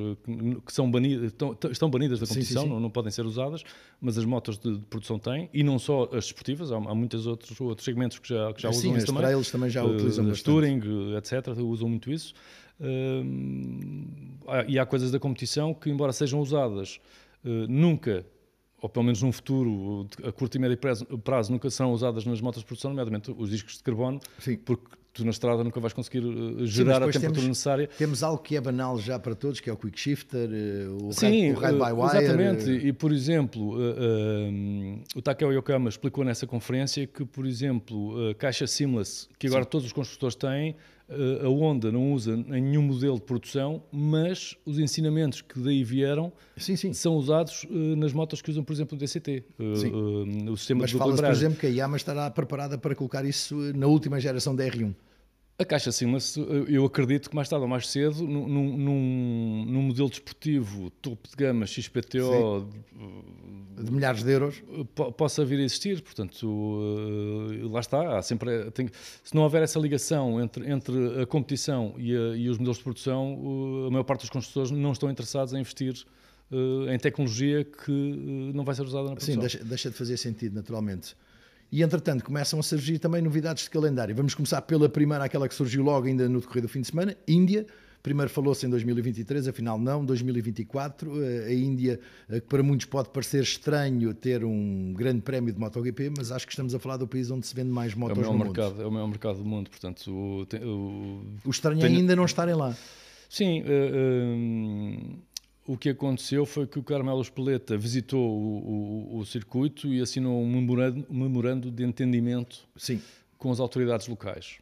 [0.67, 2.75] que, são banidas, estão, estão banidas da competição, sim, sim, sim.
[2.75, 3.63] Não, não, podem ser usadas,
[4.01, 7.25] mas as motos de, de produção têm, e não só as desportivas, há, há muitos
[7.25, 9.45] outros, outros segmentos que já, que já usam isso também.
[9.45, 10.81] Também já utilizam uh, Touring,
[11.17, 12.35] etc., usam muito isso
[14.69, 17.01] e há coisas da competição que, embora sejam usadas
[17.45, 18.27] uh, nunca,
[18.81, 20.79] ou pelo menos num futuro a curto e médio
[21.23, 24.57] prazo, nunca serão usadas nas motos de produção, nomeadamente os discos de carbono, Sim.
[24.57, 27.89] porque tu na estrada nunca vais conseguir uh, gerar Sim, a temperatura temos, necessária.
[27.99, 31.13] Temos algo que é banal já para todos, que é o quick shifter, uh, o,
[31.13, 32.19] Sim, ride, by wire.
[32.19, 33.77] Exatamente, e por exemplo,
[35.15, 39.71] o Takeo Yokoyama explicou nessa conferência que, por exemplo, a caixa seamless, que agora Sim.
[39.71, 40.75] todos os construtores têm,
[41.45, 46.77] a Honda não usa nenhum modelo de produção, mas os ensinamentos que daí vieram sim,
[46.77, 46.93] sim.
[46.93, 50.91] são usados uh, nas motos que usam, por exemplo, o DCT, uh, o sistema mas
[50.91, 54.55] de fala por exemplo, que a Yamaha estará preparada para colocar isso na última geração
[54.55, 54.95] da R1.
[55.63, 60.11] A caixa Seamless, eu acredito que mais tarde ou mais cedo, num, num, num modelo
[60.11, 62.69] desportivo topo de gama XPTO
[63.77, 64.61] de, de milhares de euros,
[65.17, 66.03] possa vir a existir.
[66.03, 66.49] Portanto,
[67.71, 68.19] lá está.
[68.19, 68.89] Há sempre, tem,
[69.23, 72.83] se não houver essa ligação entre, entre a competição e, a, e, os modelos de
[72.83, 75.95] produção, a maior parte dos construtores não estão interessados em investir
[76.51, 79.35] uh, em tecnologia que não vai ser usada na produção.
[79.35, 81.15] Sim, deixa, deixa, de fazer sentido, naturalmente.
[81.73, 84.15] E entretanto começam a surgir também novidades de calendário.
[84.15, 87.17] Vamos começar pela primeira, aquela que surgiu logo ainda no decorrer do fim de semana,
[87.27, 87.67] Índia.
[88.03, 91.23] Primeiro falou-se em 2023, afinal não, 2024.
[91.23, 96.13] Eh, a Índia, que para muitos pode parecer estranho ter um grande prémio de MotoGP,
[96.19, 98.33] mas acho que estamos a falar do país onde se vende mais motos é o
[98.33, 98.83] no mercado, mundo.
[98.83, 100.11] É o maior mercado do mundo, portanto...
[100.11, 102.77] O, o, o estranho é ainda não estarem lá.
[103.31, 105.19] Sim, uh, uh,
[105.67, 110.43] o que aconteceu foi que o Carmelo Espeleta visitou o, o, o circuito e assinou
[110.43, 113.01] um memorando, memorando de entendimento Sim.
[113.39, 114.59] com as autoridades locais.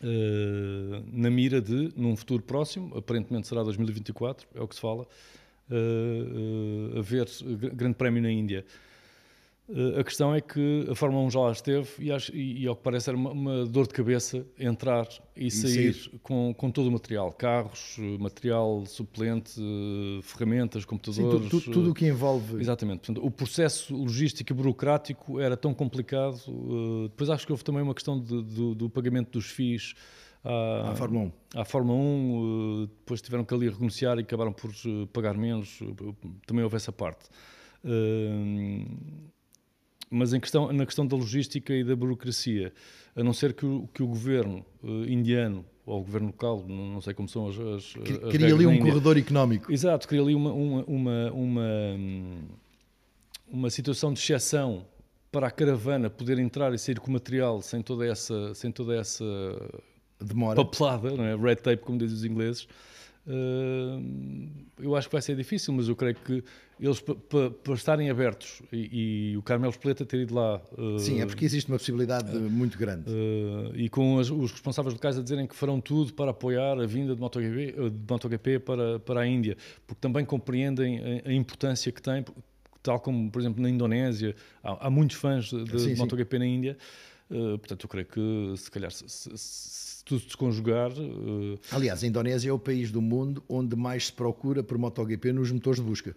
[0.00, 5.06] Uh, na mira de, num futuro próximo, aparentemente será 2024, é o que se fala,
[5.70, 7.26] uh, uh, haver
[7.74, 8.64] grande prémio na Índia.
[9.68, 12.66] Eh, a questão é que a Fórmula 1 já lá esteve e, acho, e, e
[12.66, 16.54] ao que parece era uma, uma, dor de cabeça entrar e, e sair, sair, Com,
[16.54, 19.60] com todo o material, carros, material suplente,
[20.22, 21.50] ferramentas, computadores.
[21.50, 22.60] Sim, tudo o que envolve.
[22.60, 23.00] Exatamente.
[23.00, 26.40] Portanto, o processo logístico e burocrático era tão complicado.
[26.48, 29.94] Uh, depois acho que houve também uma questão de, do, do, pagamento dos FIIs.
[30.42, 31.60] À, à Fórmula 1.
[31.60, 35.80] À Fórmula 1, uh, depois tiveram que ali renunciar e acabaram por uh, pagar menos.
[36.46, 37.28] também houve essa parte
[40.10, 42.72] mas questão, na questão da logística e da burocracia,
[43.14, 47.00] a não ser que o, que o governo uh, indiano ou o governo local, não,
[47.00, 49.72] sei como são as, as, as Cria ali um corredor económico.
[49.72, 51.66] Exato, cria ali uma, uma, uma, uma,
[53.50, 54.84] uma situação de exceção
[55.32, 58.94] para a caravana poder entrar e sair com o material sem toda essa, sem toda
[58.94, 59.24] essa
[60.20, 60.56] Demora.
[60.56, 61.36] papelada, não é?
[61.36, 62.68] red tape, como dizem os ingleses.
[63.28, 64.48] Uh,
[64.80, 66.42] eu acho que vai ser difícil, mas eu creio que
[66.80, 70.62] eles, para estarem abertos e, e, o Carmelo Espeleta ter ido lá.
[70.72, 73.10] Uh, Sim, é porque existe uma possibilidade uh, muito grande.
[73.74, 77.14] e com as, os responsáveis locais a dizerem que farão tudo para apoiar a vinda
[77.14, 82.00] de MotoGP, de MotoGP para, para a Índia, porque também compreendem a, a importância que
[82.00, 82.24] tem,
[82.82, 86.38] tal como, por exemplo, na Indonésia, há, há muitos fãs de, de sim, MotoGP sim.
[86.38, 86.78] na Índia.
[87.28, 90.90] portanto, eu creio que se calhar se, se, tudo se conjugar.
[90.92, 91.58] Uh...
[91.70, 95.52] Aliás, a Indonésia é o país do mundo onde mais se procura por MotoGP nos
[95.52, 96.16] motores de busca.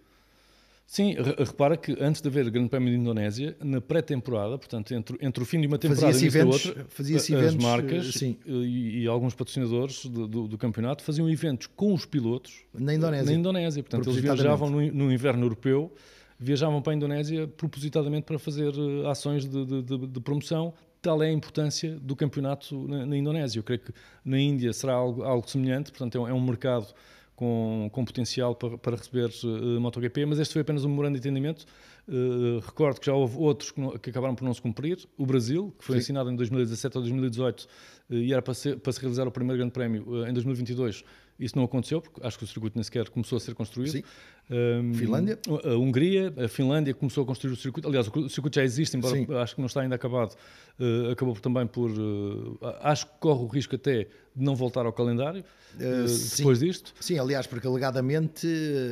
[0.92, 5.18] Sim, repara que antes de haver o Grande Prémio de Indonésia, na pré-temporada, portanto, entre,
[5.22, 8.38] entre o fim de uma temporada e a outra, fazia-se as eventos, marcas sim.
[8.46, 13.26] E, e, alguns patrocinadores do, do, do, campeonato faziam eventos com os pilotos na Indonésia.
[13.26, 13.82] Na Indonésia.
[13.82, 15.94] Portanto, eles viajavam no, no, inverno europeu,
[16.38, 18.74] viajavam para a Indonésia propositadamente para fazer
[19.10, 23.60] ações de, de, de, de promoção tal é a importância do campeonato na, na Indonésia.
[23.60, 26.94] Eu creio que na Índia será algo, algo semelhante, portanto, é um, é um mercado
[27.36, 31.28] com, com, potencial para, para receber uh, MotoGP, mas este foi apenas um memorando de
[31.28, 31.66] entendimento.
[32.08, 35.00] Uh, recordo que já houve outros que, não, que, acabaram por não se cumprir.
[35.18, 36.02] O Brasil, que foi Sim.
[36.02, 39.58] assinado em 2017 ou 2018 uh, e era para, ser, para, se realizar o primeiro
[39.58, 41.04] grande prémio em 2022,
[41.40, 43.94] isso não aconteceu, porque acho que o circuito nem sequer começou a ser construído.
[43.94, 44.04] Sim.
[44.52, 45.40] Um, Finlândia?
[45.64, 47.88] A Hungria, a Finlândia começou a construir o circuito.
[47.88, 49.26] Aliás, o circuito já existe, embora Sim.
[49.36, 50.36] acho que não está ainda acabado.
[50.78, 51.90] Uh, acabou também por.
[51.90, 55.42] Uh, acho que corre o risco até de não voltar ao calendário
[55.76, 56.66] uh, depois sim.
[56.66, 56.94] disto.
[57.00, 58.46] Sim, aliás, porque alegadamente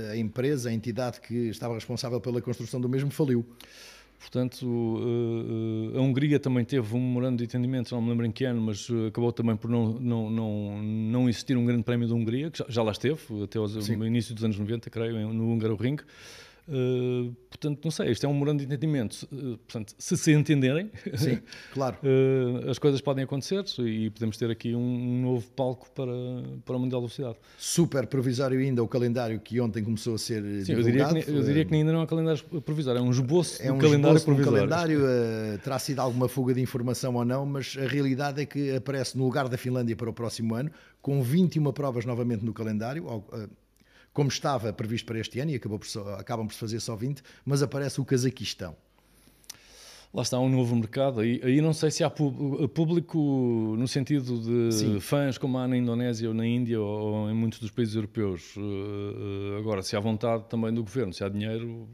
[0.09, 3.45] a empresa, a entidade que estava responsável pela construção do mesmo faliu.
[4.19, 8.43] Portanto, uh, a Hungria também teve um memorando de entendimento, não me lembro em que
[8.43, 12.13] ano, mas uh, acabou também por não, não, não, não existir um grande prémio da
[12.13, 15.75] Hungria, que já, já lá esteve, até o início dos anos 90, creio, no Húngaro
[15.75, 15.97] Ring.
[16.69, 19.27] Uh, portanto, não sei, isto é um memorando de entendimento.
[19.31, 21.39] Uh, portanto, se se entenderem, Sim,
[21.73, 21.97] claro.
[22.03, 26.11] uh, as coisas podem acontecer e podemos ter aqui um, novo palco para,
[26.63, 27.37] para o Mundial da Velocidade.
[27.57, 31.17] Super provisório ainda o calendário que ontem começou a ser Sim, divulgado.
[31.17, 33.61] Eu diria, que, eu diria que ainda não é um calendário provisório, é um esboço
[33.61, 34.65] é um calendário esboço provisório.
[34.65, 38.75] Um calendário terá sido alguma fuga de informação ou não, mas a realidade é que
[38.75, 40.69] aparece no lugar da Finlândia para o próximo ano,
[41.01, 43.07] com 21 provas novamente no calendário
[44.19, 46.93] como estava previsto para este ano, e acabou por só, acabam por se fazer só
[46.93, 48.75] 20, mas aparece o Cazaquistão.
[50.13, 51.21] Lá está um novo mercado.
[51.21, 53.17] Aí, aí não sei se há público
[53.77, 54.99] no sentido de Sim.
[54.99, 58.57] fãs como há na Indonésia ou na Índia ou, em muitos dos países europeus.
[58.57, 61.87] Uh, agora, se há vontade também do governo, se há dinheiro,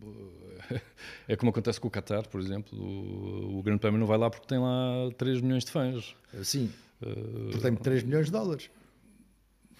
[0.00, 0.80] uh,
[1.28, 2.78] é como acontece com o Qatar, por exemplo.
[2.78, 6.16] O, o Grande Prémio não vai lá porque tem lá 3 milhões de fãs.
[6.42, 8.70] Sim, porque tem 3 milhões de dólares.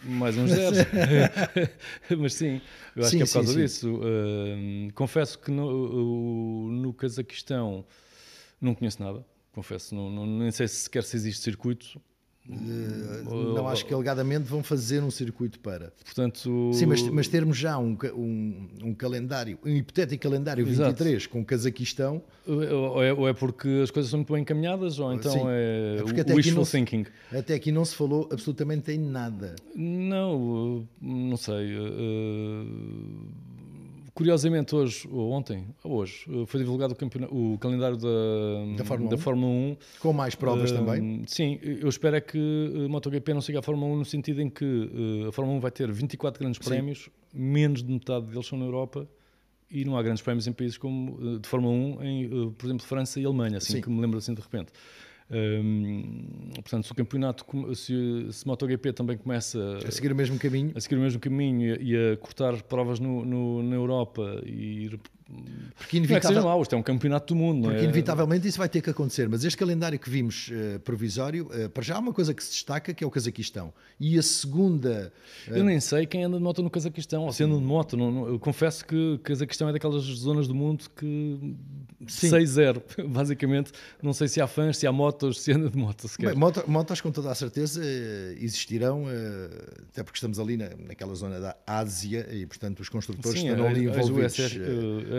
[0.03, 0.79] Mais uns zeros.
[2.19, 2.61] Mas sim,
[2.97, 3.95] eu acho sim, que é por causa sim, disso.
[3.97, 7.85] Uh, confesso que no, no Cazaquistão
[8.61, 9.25] não conheço nada.
[9.53, 12.01] Confesso, não, não, nem sei se sequer se existe circuito.
[12.51, 15.93] Uh, não, acho que alegadamente vão fazer um circuito para.
[16.05, 20.91] Portanto, Sim, mas, mas termos já um, um, um, calendário, um hipotético calendário Exato.
[20.91, 22.23] 23 com o Cazaquistão.
[22.47, 25.99] Ou é, ou é, porque as coisas são muito bem encaminhadas, ou então Sim, é,
[26.01, 27.07] é porque até wishful thinking.
[27.33, 29.55] Até aqui não se falou absolutamente em nada.
[29.77, 31.77] Não, não sei.
[31.77, 32.67] Uh,
[34.21, 36.95] curiosamente, hoje, ou ontem, hoje, foi divulgado
[37.31, 39.77] o, o calendário da, da, Fórmula, da Fórmula 1.
[39.99, 41.23] Com mais provas uh, também?
[41.27, 42.39] Sim, eu espero é que
[42.85, 45.71] a MotoGP não siga a Fórmula 1 no sentido em que a Fórmula 1 vai
[45.71, 46.69] ter 24 grandes sim.
[46.69, 49.09] prémios, menos de metade deles são na Europa
[49.71, 53.19] e não há grandes prémios em países como de Fórmula 1, em, por exemplo, França
[53.19, 53.81] e Alemanha, assim sim.
[53.81, 54.71] que me lembro assim de repente.
[55.33, 57.45] Um, portanto, se o campeonato,
[57.77, 61.77] se, se MotoGP também começa a seguir o mesmo caminho, a seguir o mesmo caminho
[61.81, 65.01] e a, e a cortar provas no, no, na Europa e ir
[65.81, 67.63] porque inevitavelmente, não é mau, isto é um campeonato do mundo.
[67.63, 67.85] Porque é?
[67.85, 69.29] inevitavelmente isso vai ter que acontecer.
[69.29, 72.51] Mas este calendário que vimos uh, provisório, uh, para já há uma coisa que se
[72.51, 73.73] destaca, que é o Cazaquistão.
[73.99, 75.11] E a segunda...
[75.49, 75.57] Uh...
[75.57, 77.97] Eu nem sei quem anda de moto no Cazaquistão, ou se anda de moto.
[77.97, 81.57] Não, não, eu confesso que o Cazaquistão é daquelas zonas do mundo que
[82.05, 83.73] 6-0, basicamente.
[84.03, 86.31] Não sei se há fãs, se há motos, se anda de moto sequer.
[86.31, 87.83] Bem, moto, motos com toda a certeza
[88.39, 89.07] existirão,
[89.89, 93.67] até porque estamos ali na, naquela zona da Ásia e, portanto, os construtores Sim, estão
[93.67, 94.37] ali envolvidos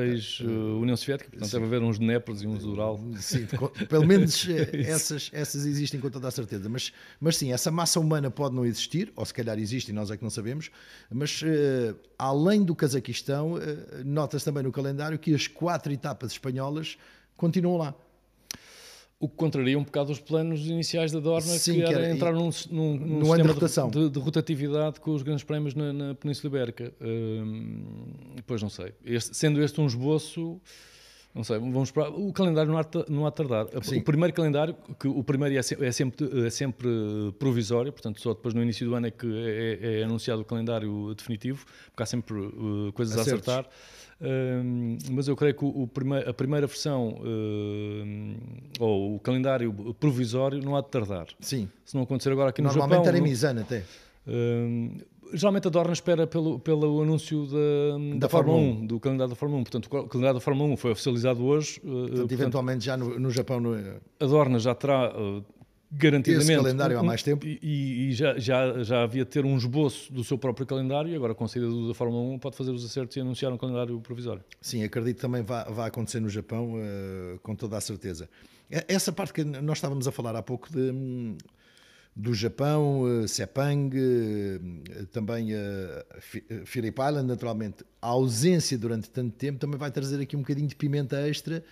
[0.06, 3.00] ex-União Soviética, portanto deve haver uns Dnepros e uns Ural.
[3.18, 3.48] Sim,
[3.90, 8.00] pelo menos eh, essas, essas existem com toda a certeza, mas, mas sim, essa massa
[8.00, 10.72] humana pode não existir, ou se calhar existe e nós é que não sabemos,
[11.10, 13.60] mas uh, além do Cazaquistão, uh,
[14.04, 16.98] nota-se também no calendário que as quatro etapas espanholas
[17.36, 17.96] continuam lá.
[19.22, 22.10] O que contraria um bocado os planos iniciais da Dorna, Sim, que, era, que era
[22.10, 25.94] entrar num, num, num no sistema de, de, de, rotatividade com os grandes prémios na,
[25.94, 26.92] na Península Ibérica.
[27.00, 27.84] Hum,
[28.48, 28.94] pois não sei.
[29.06, 30.60] Este, sendo este um esboço,
[31.34, 32.10] não sei, vamos esperar.
[32.10, 32.72] O calendário
[33.08, 33.68] não há, tardar.
[33.84, 34.00] Sim.
[34.00, 36.90] O primeiro calendário, que o primeiro é, é, sempre, é sempre
[37.40, 41.14] provisório, portanto, só depois no início do ano é que é, é anunciado o calendário
[41.16, 43.48] definitivo, porque há sempre uh, coisas Acertos.
[43.48, 43.72] a acertar
[45.10, 45.90] mas eu creio que o, o
[46.28, 48.38] a primeira versão uh,
[48.80, 51.28] ou o calendário provisório não há de tardar.
[51.40, 51.68] Sim.
[51.84, 53.06] Se não acontecer agora aqui no Normalmente Japão...
[53.06, 53.84] Normalmente era em Mizan até.
[54.28, 55.02] Uh,
[55.34, 59.30] geralmente a Dorna espera pelo, pelo anúncio da, da, da Fórmula 1, 1, do calendário
[59.30, 59.64] da Fórmula 1.
[59.64, 61.80] Portanto, o calendário da Fórmula 1 foi oficializado hoje.
[61.80, 63.60] Uh, portanto, portanto, eventualmente já no, no Japão...
[63.60, 63.74] No...
[64.20, 65.14] A Dorna já terá
[65.92, 66.52] garantidamente.
[66.52, 67.46] Esse calendário há mais tempo.
[67.46, 71.36] E, e, já, já, já havia ter um esboço do seu próprio calendário e agora
[71.36, 74.44] com a saída da Fórmula 1 pode fazer os acertos e anunciar um calendário provisório.
[74.62, 78.30] Sim, acredito que também vai, vai acontecer no Japão, uh, com toda a certeza.
[78.88, 80.94] Essa parte que nós estávamos a falar há pouco de,
[82.16, 89.60] do Japão, uh, Sepang, uh, também uh, Phillip Island, naturalmente, a ausência durante tanto tempo
[89.60, 91.64] também vai trazer aqui um bocadinho de pimenta extra,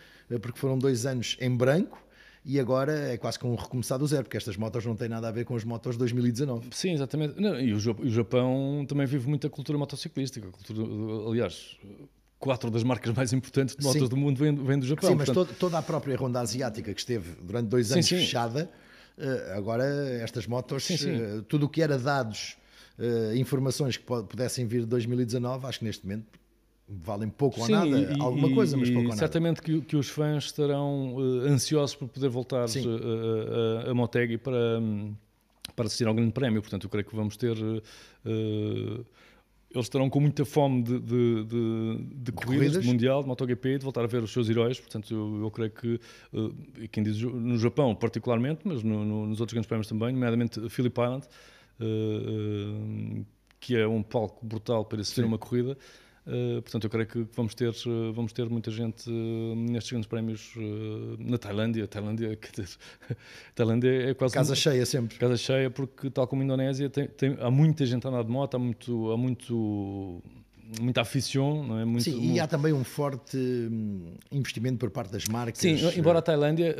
[0.41, 2.01] porque foram dois anos em branco,
[2.45, 5.27] e agora é quase que um recomeçar do zero, porque estas motos não têm nada
[5.27, 6.69] a ver com as motos de 2019.
[6.71, 7.39] Sim, exatamente.
[7.39, 10.47] Não, e o Japão também vive muita cultura motociclística.
[10.47, 11.77] Cultura, aliás,
[12.39, 14.07] quatro das marcas mais importantes de motos sim.
[14.07, 15.09] do mundo vêm, vêm do Japão.
[15.09, 15.57] Sim, mas portanto...
[15.59, 18.21] toda a própria ronda asiática que esteve durante dois anos sim, sim.
[18.21, 18.88] fechada, eh,
[19.55, 19.83] agora
[20.21, 22.57] estas motos, sim, eh, tudo o que era dados,
[22.97, 26.39] eh, informações que pudessem vir de 2019, acho que neste momento
[26.87, 29.19] valem pouco Sim, ou nada, e, alguma coisa, mas pouco ou nada.
[29.19, 34.79] Certamente que, que, os fãs estarão ansiosos por poder voltar a, a, a Motegi para,
[34.79, 35.13] um,
[35.75, 37.55] para assistir ao grande prémio, portanto eu creio que vamos ter...
[37.57, 39.05] Uh,
[39.71, 43.77] eles estarão com muita fome de, de, de, de corridas, corridas, de mundial, de MotoGP,
[43.77, 44.79] de voltar a ver os seus heróis.
[44.79, 45.99] Portanto, eu, eu creio que,
[46.33, 50.59] uh, quem diz no Japão particularmente, mas no, no, nos outros grandes prémios também, nomeadamente
[50.69, 51.27] Phillip Island,
[51.79, 53.25] uh, uh,
[53.59, 55.77] que é um palco brutal para assistir a uma corrida.
[56.27, 60.07] Uh, portanto, eu creio que vamos ter, uh, vamos ter muita gente uh, nestes grandes
[60.07, 60.53] prémios
[61.19, 61.87] na Tailândia.
[61.87, 62.77] Tailândia, dizer,
[63.55, 64.33] Tailândia é quase.
[64.33, 65.17] Casa um, cheia sempre.
[65.17, 68.31] Casa cheia, porque, tal como a Indonésia, tem, tem, há muita gente a andar de
[68.31, 69.11] moto, há muito.
[69.11, 70.21] Há muito
[70.79, 71.85] muita afição, não é?
[71.85, 75.57] Muito, Sim, e há também um forte hum, investimento por parte das marcas.
[75.57, 76.75] Sim, embora a Tailândia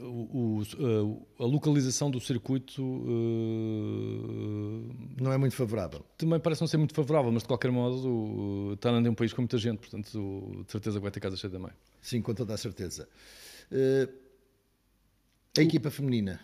[0.00, 3.04] o, o, a localização do circuito uh,
[5.20, 6.04] não é muito favorável.
[6.16, 8.08] Também parece não ser muito favorável, mas de qualquer modo
[8.72, 11.52] o Tailândia é um país com muita gente, portanto de certeza vai ter casa cheia
[11.52, 11.72] também.
[12.00, 13.08] Sim, com toda a certeza.
[13.70, 14.08] Uh,
[15.58, 16.40] a equipa feminina,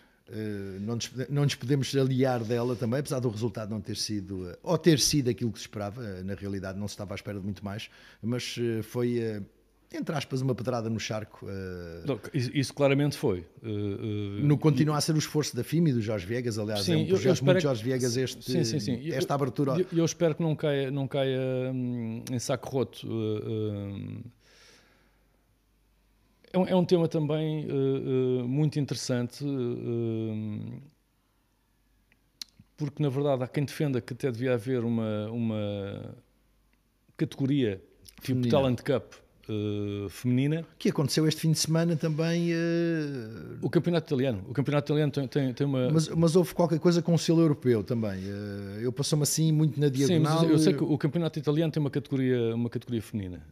[0.81, 4.77] não, nos, não nos podemos aliar dela também, apesar do resultado não ter sido, ou
[4.77, 7.65] ter sido aquilo que se esperava, na realidade não se estava à espera de muito
[7.65, 7.89] mais,
[8.21, 9.41] mas foi
[9.91, 11.47] entre aspas, uma pedrada no charco.
[11.47, 13.39] Uh, isso, isso, claramente foi.
[13.63, 16.81] Uh, uh, no continua a ser o esforço da FIM e do Jorge Viegas, aliás,
[16.81, 19.11] sim, é um projeto muito que, Jorge Viegas este, sim, sim, sim.
[19.11, 19.87] esta eu, abertura.
[19.91, 21.39] Eu, espero que não caia, não caia
[21.73, 23.07] hum, em saco roto.
[26.51, 27.67] É um, é, um, tema também
[28.47, 29.43] muito interessante,
[32.77, 36.15] porque na verdade há quem defenda que até devia haver uma, uma
[37.17, 37.81] categoria
[38.21, 39.13] tipo Talent Cup
[39.49, 40.65] uh, feminina.
[40.77, 42.53] Que aconteceu este fim de semana também.
[42.53, 43.57] Uh...
[43.61, 44.43] O campeonato italiano.
[44.47, 45.89] O campeonato italiano tem, tem, tem uma.
[45.89, 48.19] Mas, mas, houve qualquer coisa com o selo europeu também.
[48.23, 50.41] Uh, eu passou-me assim muito na diagonal.
[50.41, 53.45] Sim, eu sei que o campeonato italiano tem uma categoria, uma categoria feminina.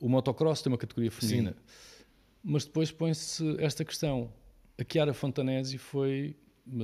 [0.00, 1.50] o motocross tem uma categoria feminina.
[1.50, 2.04] Sim.
[2.42, 4.32] Mas depois põe-se esta questão.
[4.78, 6.36] A Chiara Fontanesi foi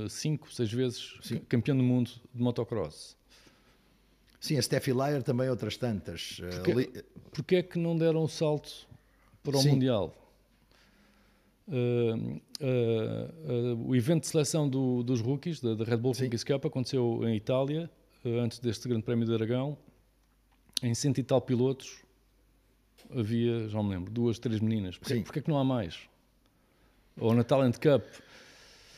[0.08, 1.38] cinco, seis vezes Sim.
[1.48, 3.16] campeã do mundo de motocross.
[4.44, 6.38] Sim, a Steffi Lyer também outras tantas.
[6.38, 7.04] Porquê, Ali...
[7.32, 8.86] porquê é que não deram o salto
[9.42, 9.70] para o Sim.
[9.70, 10.14] Mundial?
[11.66, 11.72] Uh,
[12.60, 16.12] uh, uh, o evento de seleção do, dos rookies, da, da Red Bull.
[16.12, 17.90] Rookies Cup, aconteceu em Itália,
[18.22, 19.78] antes deste Grande Prémio de Aragão.
[20.82, 22.02] Em cento e tal pilotos,
[23.16, 24.98] havia, já me lembro, duas, três meninas.
[24.98, 26.00] Porquê, porquê é que não há mais?
[27.18, 28.04] Ou na Talent Cup,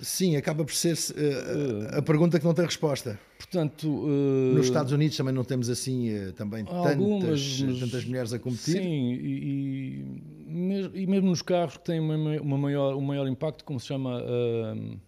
[0.00, 3.18] Sim, acaba por ser uh, a pergunta que não tem resposta.
[3.38, 8.32] Portanto, uh, nos Estados Unidos também não temos assim uh, também algumas, tantas, tantas mulheres
[8.32, 8.82] a competir.
[8.82, 10.04] Sim, e,
[10.48, 13.86] e, e, mesmo nos carros que têm uma, uma maior, um maior impacto, como se
[13.86, 14.98] chama uh,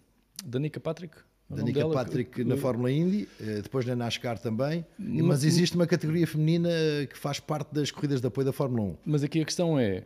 [0.43, 1.17] Danica Patrick.
[1.49, 3.27] Danica Patrick que, na Fórmula Indy,
[3.63, 6.69] depois na NASCAR também, no, mas existe uma categoria feminina
[7.09, 8.97] que faz parte das corridas de apoio da Fórmula 1.
[9.03, 10.03] Mas aqui a questão é: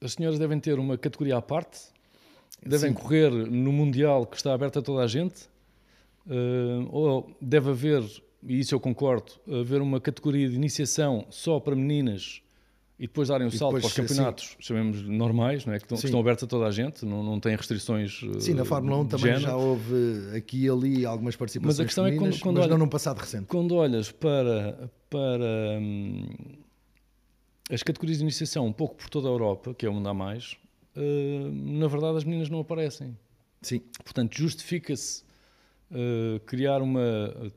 [0.00, 1.78] as senhoras devem ter uma categoria à parte
[2.64, 2.94] devem Sim.
[2.94, 5.44] correr no Mundial que está aberto a toda a gente,
[6.26, 8.04] uh, ou deve haver,
[8.46, 12.42] e isso eu concordo, haver uma categoria de iniciação só para meninas
[13.00, 14.56] e depois darem o salto para os campeonatos, sim.
[14.58, 15.78] chamemos normais, não é?
[15.78, 18.20] que, estão, que estão abertos a toda a gente, não, não têm restrições.
[18.40, 19.40] Sim, na Fórmula 1 também género.
[19.40, 21.78] já houve aqui e ali algumas participações.
[21.78, 23.46] Mas a questão é quando, quando mas olha, não num passado recente.
[23.46, 26.26] Quando olhas para, para hum,
[27.70, 30.58] as categorias de iniciação um pouco por toda a Europa, que é onde há mais,
[30.96, 33.16] uh, na verdade as meninas não aparecem.
[33.62, 33.80] Sim.
[34.04, 35.22] Portanto, justifica-se
[35.90, 37.00] uh, criar uma.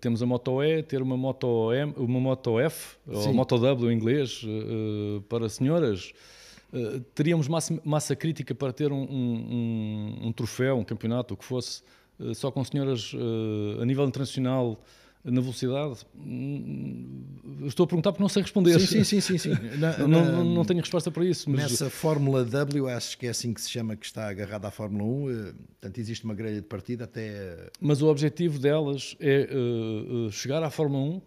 [0.01, 3.13] Temos a Moto E, ter uma Moto M, uma Moto F, Sim.
[3.13, 6.13] ou Moto W em inglês, uh, para senhoras.
[7.13, 11.83] teríamos massa, massa, crítica para ter um, um, um, troféu, um campeonato, o que fosse,
[12.33, 13.13] só com senhoras
[13.79, 14.79] a nível internacional
[15.23, 15.99] na velocidade?
[17.65, 18.79] Estou a perguntar porque não sei responder.
[18.79, 19.21] Sim, sim, sim.
[19.21, 19.51] sim, sim.
[19.77, 21.49] Não, não, não, tenho resposta para isso.
[21.49, 21.71] Mas...
[21.71, 25.03] Nessa Fórmula W, acho que é assim que se chama, que está agarrada à Fórmula
[25.03, 27.27] 1, eh, portanto existe uma grelha de partida até...
[27.27, 31.21] Eh, mas o objetivo delas é uh, chegar à Fórmula 1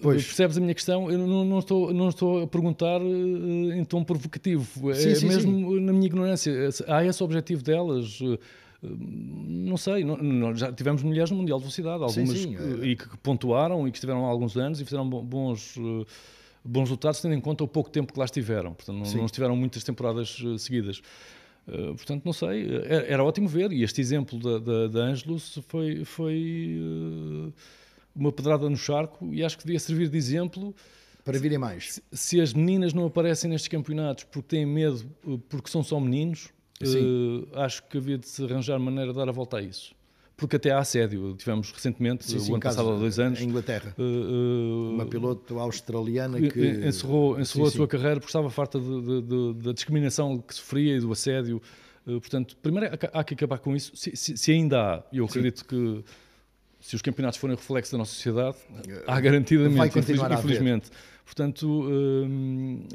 [0.00, 0.24] Pois.
[0.24, 1.10] Percebes a minha questão?
[1.10, 4.94] Eu não, não, estou, não estou a perguntar uh, em tom provocativo.
[4.94, 6.52] Sim, é sim, mesmo na minha ignorância.
[6.86, 8.20] Há esse objetivo delas.
[8.20, 8.38] Uh,
[8.82, 12.86] não sei, não, já tivemos mulheres no Mundial de Velocidade, algumas sim, sim, é.
[12.86, 16.06] e que pontuaram e que estiveram há alguns anos e fizeram bons, eh,
[16.64, 18.74] bons resultados, tendo em conta o pouco tempo que lá estiveram.
[18.74, 21.02] Portanto, não, não estiveram muitas temporadas eh, seguidas.
[21.66, 23.72] Uh, portanto, não sei, era, era, ótimo ver.
[23.72, 27.52] E este exemplo da, da, da Angelus foi, foi uh,
[28.16, 30.74] uma pedrada no charco e acho que devia servir de exemplo
[31.24, 31.94] para virem mais.
[31.94, 35.04] Se, se, as meninas não aparecem nestes campeonatos porque têm medo,
[35.50, 36.48] porque são só meninos,
[36.82, 39.94] Uh, acho que havia de se arranjar maneira de dar a volta a isso.
[40.36, 41.34] Porque até há assédio.
[41.34, 43.40] Tivemos recentemente, sim, sim, o ano passado, há dois anos.
[43.40, 43.92] Em Inglaterra.
[43.98, 46.60] Uh, uh, uma piloto australiana que.
[46.86, 51.10] Encerrou, encerrou sim, a sua carreira porque estava farta da discriminação que sofria e do
[51.10, 51.60] assédio.
[52.04, 53.96] portanto, primeiro há que acabar com isso.
[53.96, 56.04] Se, se, se ainda há, e eu acredito que
[56.78, 58.56] se os campeonatos forem reflexo da nossa sociedade,
[59.08, 60.88] há garantidamente, Vai continuar infelizmente.
[61.24, 61.84] Portanto,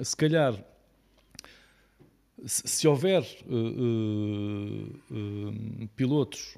[0.01, 0.55] se calhar
[2.45, 4.99] se, houver uh,
[5.95, 6.57] pilotos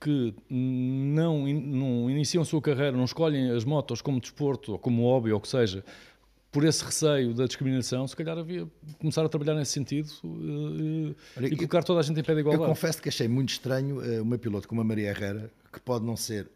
[0.00, 4.78] que não, in, não iniciam a sua carreira, não escolhem as motos como desporto ou
[4.78, 5.84] como hobby ou o que seja,
[6.50, 8.66] por esse receio da discriminação, se calhar havia
[8.98, 12.40] começar a trabalhar nesse sentido uh, Olha, e colocar toda a gente em pé de
[12.40, 12.64] igualdade.
[12.64, 16.04] Eu confesso que achei muito estranho uh, uma piloto como a Maria Herrera, que pode
[16.04, 16.50] não ser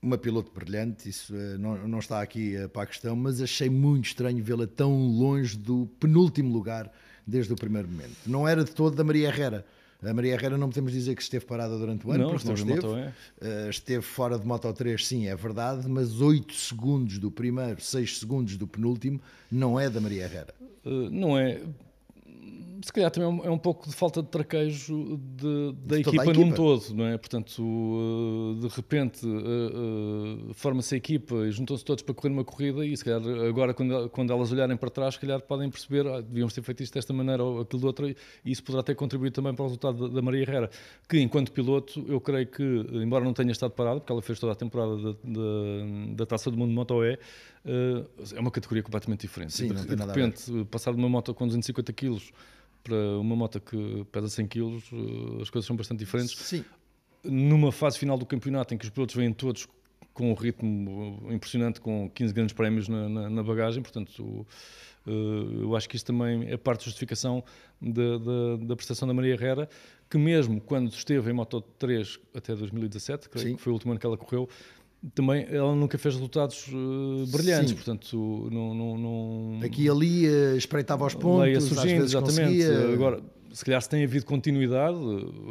[0.00, 4.06] uma piloto brilhante, isso uh, não, não está aqui para a questão, mas achei muito
[4.06, 6.90] estranho vê-la tão longe do penúltimo lugar
[7.26, 8.16] desde o primeiro momento.
[8.26, 9.64] Não era de todo da Maria Herrera.
[10.02, 12.54] A Maria Herrera não podemos dizer que esteve parada durante o ano, não, porque não
[12.54, 12.86] esteve.
[12.86, 18.18] Uh, esteve fora de Moto 3, sim, é verdade, mas 8 segundos do primeiro, 6
[18.18, 19.20] segundos do penúltimo,
[19.50, 20.54] não é da Maria Herrera.
[20.84, 21.62] Uh, não é
[22.82, 26.24] se calhar também é um, é pouco de falta de traquejo de, da de equipa,
[26.24, 27.16] equipa num todo, não é?
[27.16, 32.44] Portanto, uh, de repente uh, uh, forma-se a equipa e juntam-se todos para correr uma
[32.44, 36.06] corrida e se calhar agora quando, quando elas olharem para trás, se calhar podem perceber,
[36.06, 38.94] ah, devíamos ter feito isto desta maneira ou aquilo de outra e isso poderá ter
[38.94, 40.70] contribuído também para o resultado da, Maria Herrera,
[41.08, 42.62] que enquanto piloto eu creio que,
[42.92, 46.50] embora não tenha estado parado, porque ela fez toda a temporada da, da, da Taça
[46.50, 47.18] do Mundo Moto E,
[48.34, 49.52] é uma categoria completamente diferente.
[49.52, 52.18] Sim, de, de repente, passar de uma moto com 250 kg
[52.86, 56.38] para uma moto que pesa 100 kg, eh, as coisas são bastante diferentes.
[56.38, 56.64] Sim.
[57.24, 59.66] Numa fase final do campeonato em que os pilotos vêm todos
[60.14, 64.46] com um ritmo impressionante, com 15 grandes prémios na, na, na bagagem, portanto,
[65.06, 67.44] uh, eu acho que isso também é parte da justificação
[67.78, 69.68] da, da, da prestação da Maria Herrera,
[70.08, 74.00] que mesmo quando esteve em Moto 3 até 2017, creio que foi o último ano
[74.00, 74.48] que ela correu,
[75.14, 77.74] também ela nunca fez resultados uh, brilhantes, Sim.
[77.76, 82.66] portanto não, não, não, Aqui e ali uh, espreitava os pontos, surgindo, às vezes exatamente.
[82.66, 82.92] Conseguia...
[82.92, 83.22] Agora,
[83.56, 84.98] se calhar se tem havido continuidade,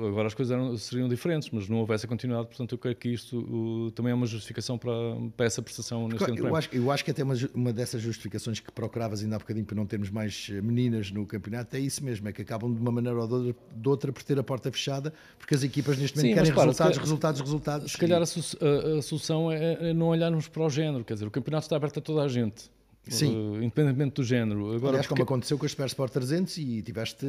[0.07, 3.91] agora as coisas eram, seriam diferentes, mas não houvesse continuidade, portanto eu creio que isto
[3.95, 4.91] também é uma justificação para,
[5.35, 8.59] para essa prestação neste claro, eu acho, eu acho que até uma, uma dessas justificações
[8.59, 12.03] que procuravas ainda há bocadinho para não termos mais eh, meninas no campeonato é isso
[12.03, 14.43] mesmo, é que acabam de uma maneira ou de outra, de outra por ter a
[14.43, 17.91] porta fechada, porque as equipas neste momento Sim, querem para, resultados, resultados, resultados.
[17.91, 21.25] Se calhar a, a, a solução é, é não olharmos para o género, quer dizer,
[21.25, 22.74] o campeonato está aberto a toda a gente.
[23.07, 23.35] Sim.
[23.35, 24.73] Uh, independentemente do género.
[24.73, 25.09] Agora, Aliás, porque...
[25.09, 27.25] como aconteceu com a Super Sport 300 e tiveste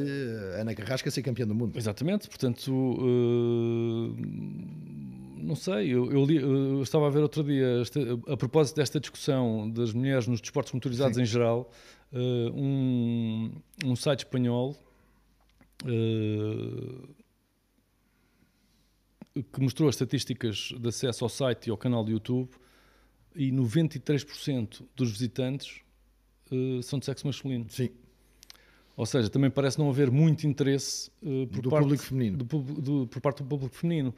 [0.55, 1.77] a Ana Carrasca a ser campeã do mundo.
[1.77, 4.15] Exatamente, portanto, uh,
[5.37, 8.99] não sei, eu, eu, li, eu, estava a ver outro dia, este, a propósito desta
[8.99, 11.23] discussão das mulheres nos desportos motorizados Sim.
[11.23, 11.69] em geral,
[12.11, 13.51] uh, um,
[13.85, 14.75] um site espanhol
[19.53, 22.49] que mostrou as estatísticas de acesso ao site e ao canal do YouTube
[23.37, 25.81] e 93% dos visitantes
[26.51, 27.67] uh, são de sexo masculino.
[27.69, 27.89] Sim.
[28.95, 32.37] Ou seja, também parece não haver muito interesse uh, por do parte, público feminino.
[32.37, 34.13] Do, do, por parte do público feminino.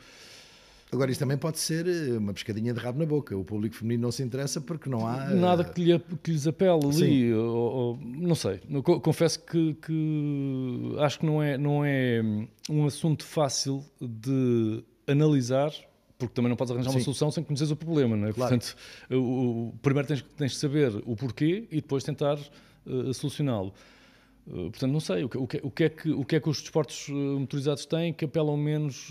[0.91, 3.37] Agora, isso também pode ser eh, uma pescadinha de rabo na boca.
[3.37, 5.29] O público feminino não se interessa porque não há.
[5.29, 7.31] Nada que, lhe, que lhes apele ali.
[7.31, 8.59] Ou, ou, não sei.
[9.03, 12.23] Confesso que, que, acho que não é, não é
[12.67, 15.71] um assunto fácil de analisar
[16.19, 16.97] porque também não podes arranjar Sim.
[16.97, 18.33] uma solução sem conheceres o problema, não é?
[18.33, 18.51] Claro.
[18.51, 18.75] Portanto,
[19.09, 22.37] o, primeiro tens, tens de saber o porquê e depois tentar
[22.85, 23.73] uh, solucioná-lo.
[24.45, 26.39] Uh, portanto, não sei, o que, o, que, o, que é que, o que é
[26.41, 29.09] que os desportos uh, motorizados têm que apelam menos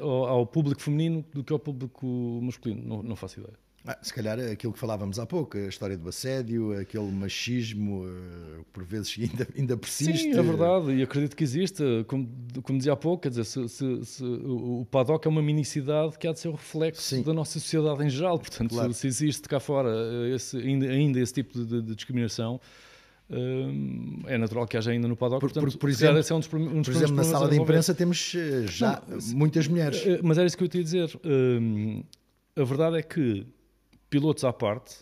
[0.00, 2.06] ao, ao, público feminino do que ao público
[2.42, 2.82] masculino?
[2.82, 3.58] Não, não faço ideia.
[3.86, 8.64] Ah, se calhar aquilo que falávamos há pouco, a história do assédio, aquele machismo, uh,
[8.72, 10.32] por vezes ainda, ainda persiste.
[10.32, 11.82] Sim, é verdade, e acredito que existe.
[12.06, 12.26] Como,
[12.62, 16.26] como dizia há pouco, quer dizer, se, se, se, o paddock é uma minicidade que
[16.26, 17.22] há de ser o reflexo Sim.
[17.22, 18.38] da nossa sociedade em geral.
[18.38, 18.94] Portanto, claro.
[18.94, 19.90] se, existe cá fora
[20.34, 22.60] esse, ainda, ainda esse tipo de, de discriminação,
[23.26, 25.40] Uh, é natural que haja ainda no paddock.
[25.40, 27.56] Por, portanto, por, por exemplo, é um dos, um dos por exemplo na sala de
[27.56, 30.04] imprensa temos já Não, muitas mulheres.
[30.22, 31.10] Mas era isso que eu te ia dizer.
[32.54, 33.46] A verdade é que
[34.14, 34.94] pilotos à parte,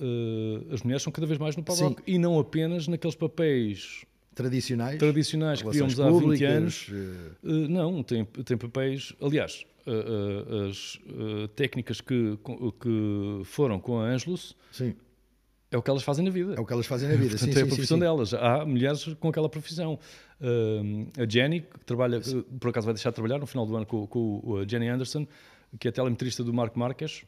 [0.00, 2.02] uh, as mulheres são cada vez mais no paddock Sim.
[2.06, 6.88] e não apenas naqueles papéis tradicionais, tradicionais que víamos há 20 anos.
[6.88, 9.12] Uh, não, tem, tem papéis.
[9.20, 10.98] Aliás, uh, as
[11.54, 12.38] técnicas que,
[12.80, 14.56] que foram com a Angelus.
[14.70, 14.94] Sim.
[15.70, 16.54] É o que elas fazem na vida.
[16.54, 17.30] É o que elas fazem na vida.
[17.30, 18.32] Portanto, sim, é a profissão sim, delas.
[18.32, 19.98] Há mulheres com aquela profissão.
[20.40, 22.20] Uh, a Jenny, que trabalha,
[22.58, 25.26] por acaso vai deixar de trabalhar no final do ano com, com a Jenny Anderson,
[25.78, 27.24] que é telemetrista do Marco Marques,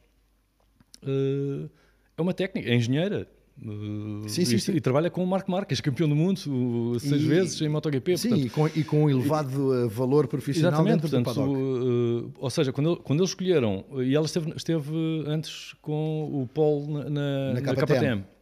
[1.05, 1.69] uh,
[2.17, 3.27] é uma técnica, é engenheira.
[3.57, 4.71] Uh, sim, sim, e, sim.
[4.73, 8.17] e, trabalha com o Marco Marques, campeão do mundo seis e, vezes em MotoGP.
[8.17, 11.57] Sim, portanto, e, com, e com elevado valor profissional dentro portanto, do paddock.
[11.57, 14.91] Uh, ou seja, quando, quando eles escolheram, e ela esteve, esteve
[15.25, 18.34] antes com o Paul na, na, na, na KTM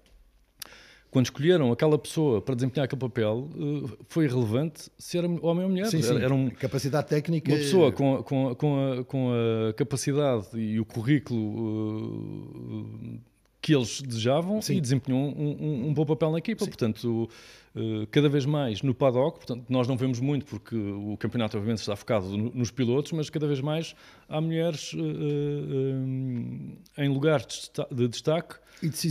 [1.14, 5.70] quando escolheram aquela pessoa para desempenhar aquele papel, eh, foi relevante se era homem ou
[5.70, 5.86] mulher.
[5.86, 6.18] Sim, sim.
[6.18, 7.52] Era um, capacidade técnica.
[7.52, 9.32] Uma pessoa com, a, com, com, a, com
[9.70, 13.20] a capacidade e o currículo uh,
[13.62, 14.76] que eles desejavam sim.
[14.76, 16.66] e desempenhou um, um, um, bom papel na equipa.
[16.66, 17.30] Portanto,
[18.12, 21.96] cada vez mais no paddock, portanto, nós não vemos muito porque o campeonato obviamente está
[21.96, 23.96] focado nos pilotos, mas cada vez mais
[24.30, 24.98] há mulheres uh,
[26.98, 28.56] em lugares de destaque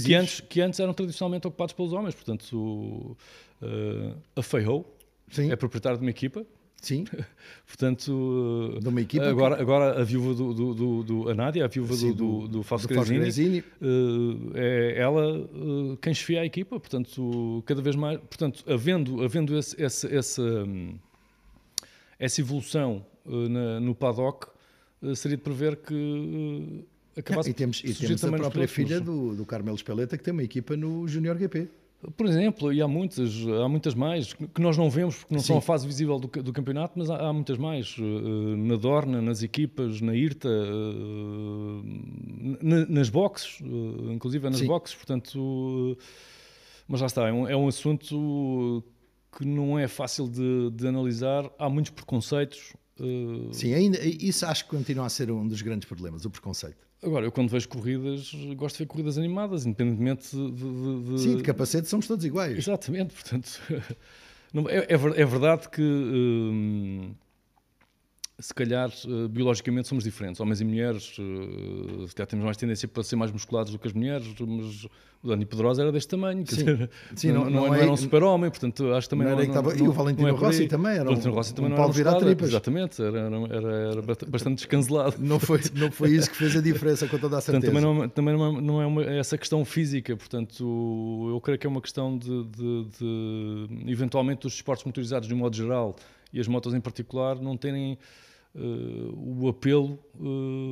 [0.04, 2.14] que antes, que antes eram tradicionalmente ocupados pelos homens.
[2.14, 3.16] Portanto, o,
[3.62, 4.96] uh, a Feihou
[5.38, 6.46] é proprietário de uma equipa.
[6.82, 7.04] Sim.
[7.64, 9.62] Portanto, de uma equipa agora, que...
[9.62, 12.62] agora a viúva do, do, do, do a Nádia, a viúva Sim, do, do, do
[12.64, 16.78] Fausto uh, é ela uh, quem chefia a equipa.
[16.80, 20.66] Portanto, cada vez mais, portanto, havendo, havendo esse, esse, essa,
[22.18, 24.48] essa evolução na, no paddock,
[25.14, 26.84] seria de prever que
[27.16, 30.42] acabasse e temos, e temos a própria filha do, do Carmelo Espeleta que tem uma
[30.42, 31.68] equipa no Junior GP.
[32.16, 33.32] Por exemplo, e há muitas,
[33.62, 35.48] há muitas mais que nós não vemos porque não Sim.
[35.48, 37.96] são a fase visível do, do campeonato, mas há, há, muitas mais.
[37.96, 40.48] Uh, na Dorna, nas equipas, na IRTA,
[42.61, 44.66] na, nas boxes, uh, inclusive nas Sim.
[44.66, 45.96] boxes, portanto.
[46.88, 48.82] mas já está, é um, é um assunto
[49.38, 52.74] que não é fácil de, de analisar, há muitos preconceitos.
[53.53, 56.86] Sim, ainda, isso acho que continua a ser um dos grandes problemas, o preconceito.
[57.03, 60.50] Agora, eu quando vejo corridas, gosto de ver corridas animadas, independentemente de.
[60.53, 61.20] de, de...
[61.20, 62.57] Sim, de capacete somos todos iguais.
[62.57, 63.61] Exatamente, portanto.
[64.68, 65.82] é, é, é, verdade que.
[65.82, 67.12] Hum,
[68.43, 73.03] se calhar uh, biologicamente somos diferentes, homens e mulheres, uh, até temos mais tendência para
[73.05, 74.84] ser mais musculados do que as mulheres, mas
[75.22, 76.57] o Dani Pedrosa era deste tamanho, sim.
[76.57, 79.43] Dizer, Sim, não, não, não, não, é, era um super-homem, portanto acho também não, não,
[79.45, 81.93] estava, E o Valentino é Rossi também era o Valentino Rossi também um não era
[81.93, 82.49] virar tripas.
[82.49, 85.14] Exatamente, era, era, era, bastante descancelado.
[85.20, 87.72] Não foi, não foi isso que fez a diferença, com toda a certeza.
[87.72, 91.61] Portanto, também não, também não é, não é uma, essa questão física, portanto eu creio
[91.61, 95.95] que é uma questão de, de, de eventualmente dos esportes motorizados de um modo geral
[96.32, 97.97] e as motos em particular não terem
[98.55, 100.70] uh, o apelo uh,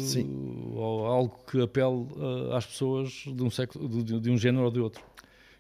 [0.75, 4.71] ou algo que apele uh, às pessoas de um, sexo, de, de um género ou
[4.71, 5.03] de outro.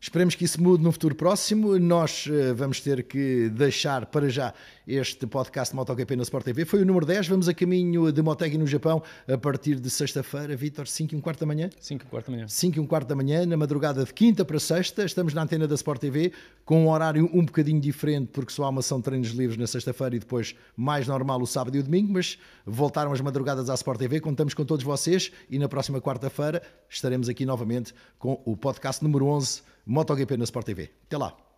[0.03, 1.79] Esperemos que isso mude no futuro próximo.
[1.79, 4.55] Nós uh, vamos ter que deixar para já
[4.89, 6.65] este podcast de MotoGP na Sport TV.
[6.65, 7.29] Foi o número 10.
[7.29, 10.57] Vamos a caminho de Motegi no Japão a partir de sexta-feira.
[10.57, 11.69] Vítor, 5 e um quarto da manhã?
[11.79, 12.49] 5 e um quarto da manhã.
[12.49, 15.05] 5 e um quarto da manhã, na madrugada de quinta para sexta.
[15.05, 16.33] Estamos na antena da Sport TV
[16.65, 19.67] com um horário um bocadinho diferente, porque só há uma ação de treinos livres na
[19.67, 22.15] sexta-feira e depois mais normal o sábado e o domingo.
[22.15, 24.19] Mas voltaram as madrugadas à Sport TV.
[24.19, 29.27] Contamos com todos vocês e na próxima quarta-feira estaremos aqui novamente com o podcast número
[29.27, 30.91] 11 MotoGP na Sport TV.
[31.07, 31.50] Até lá!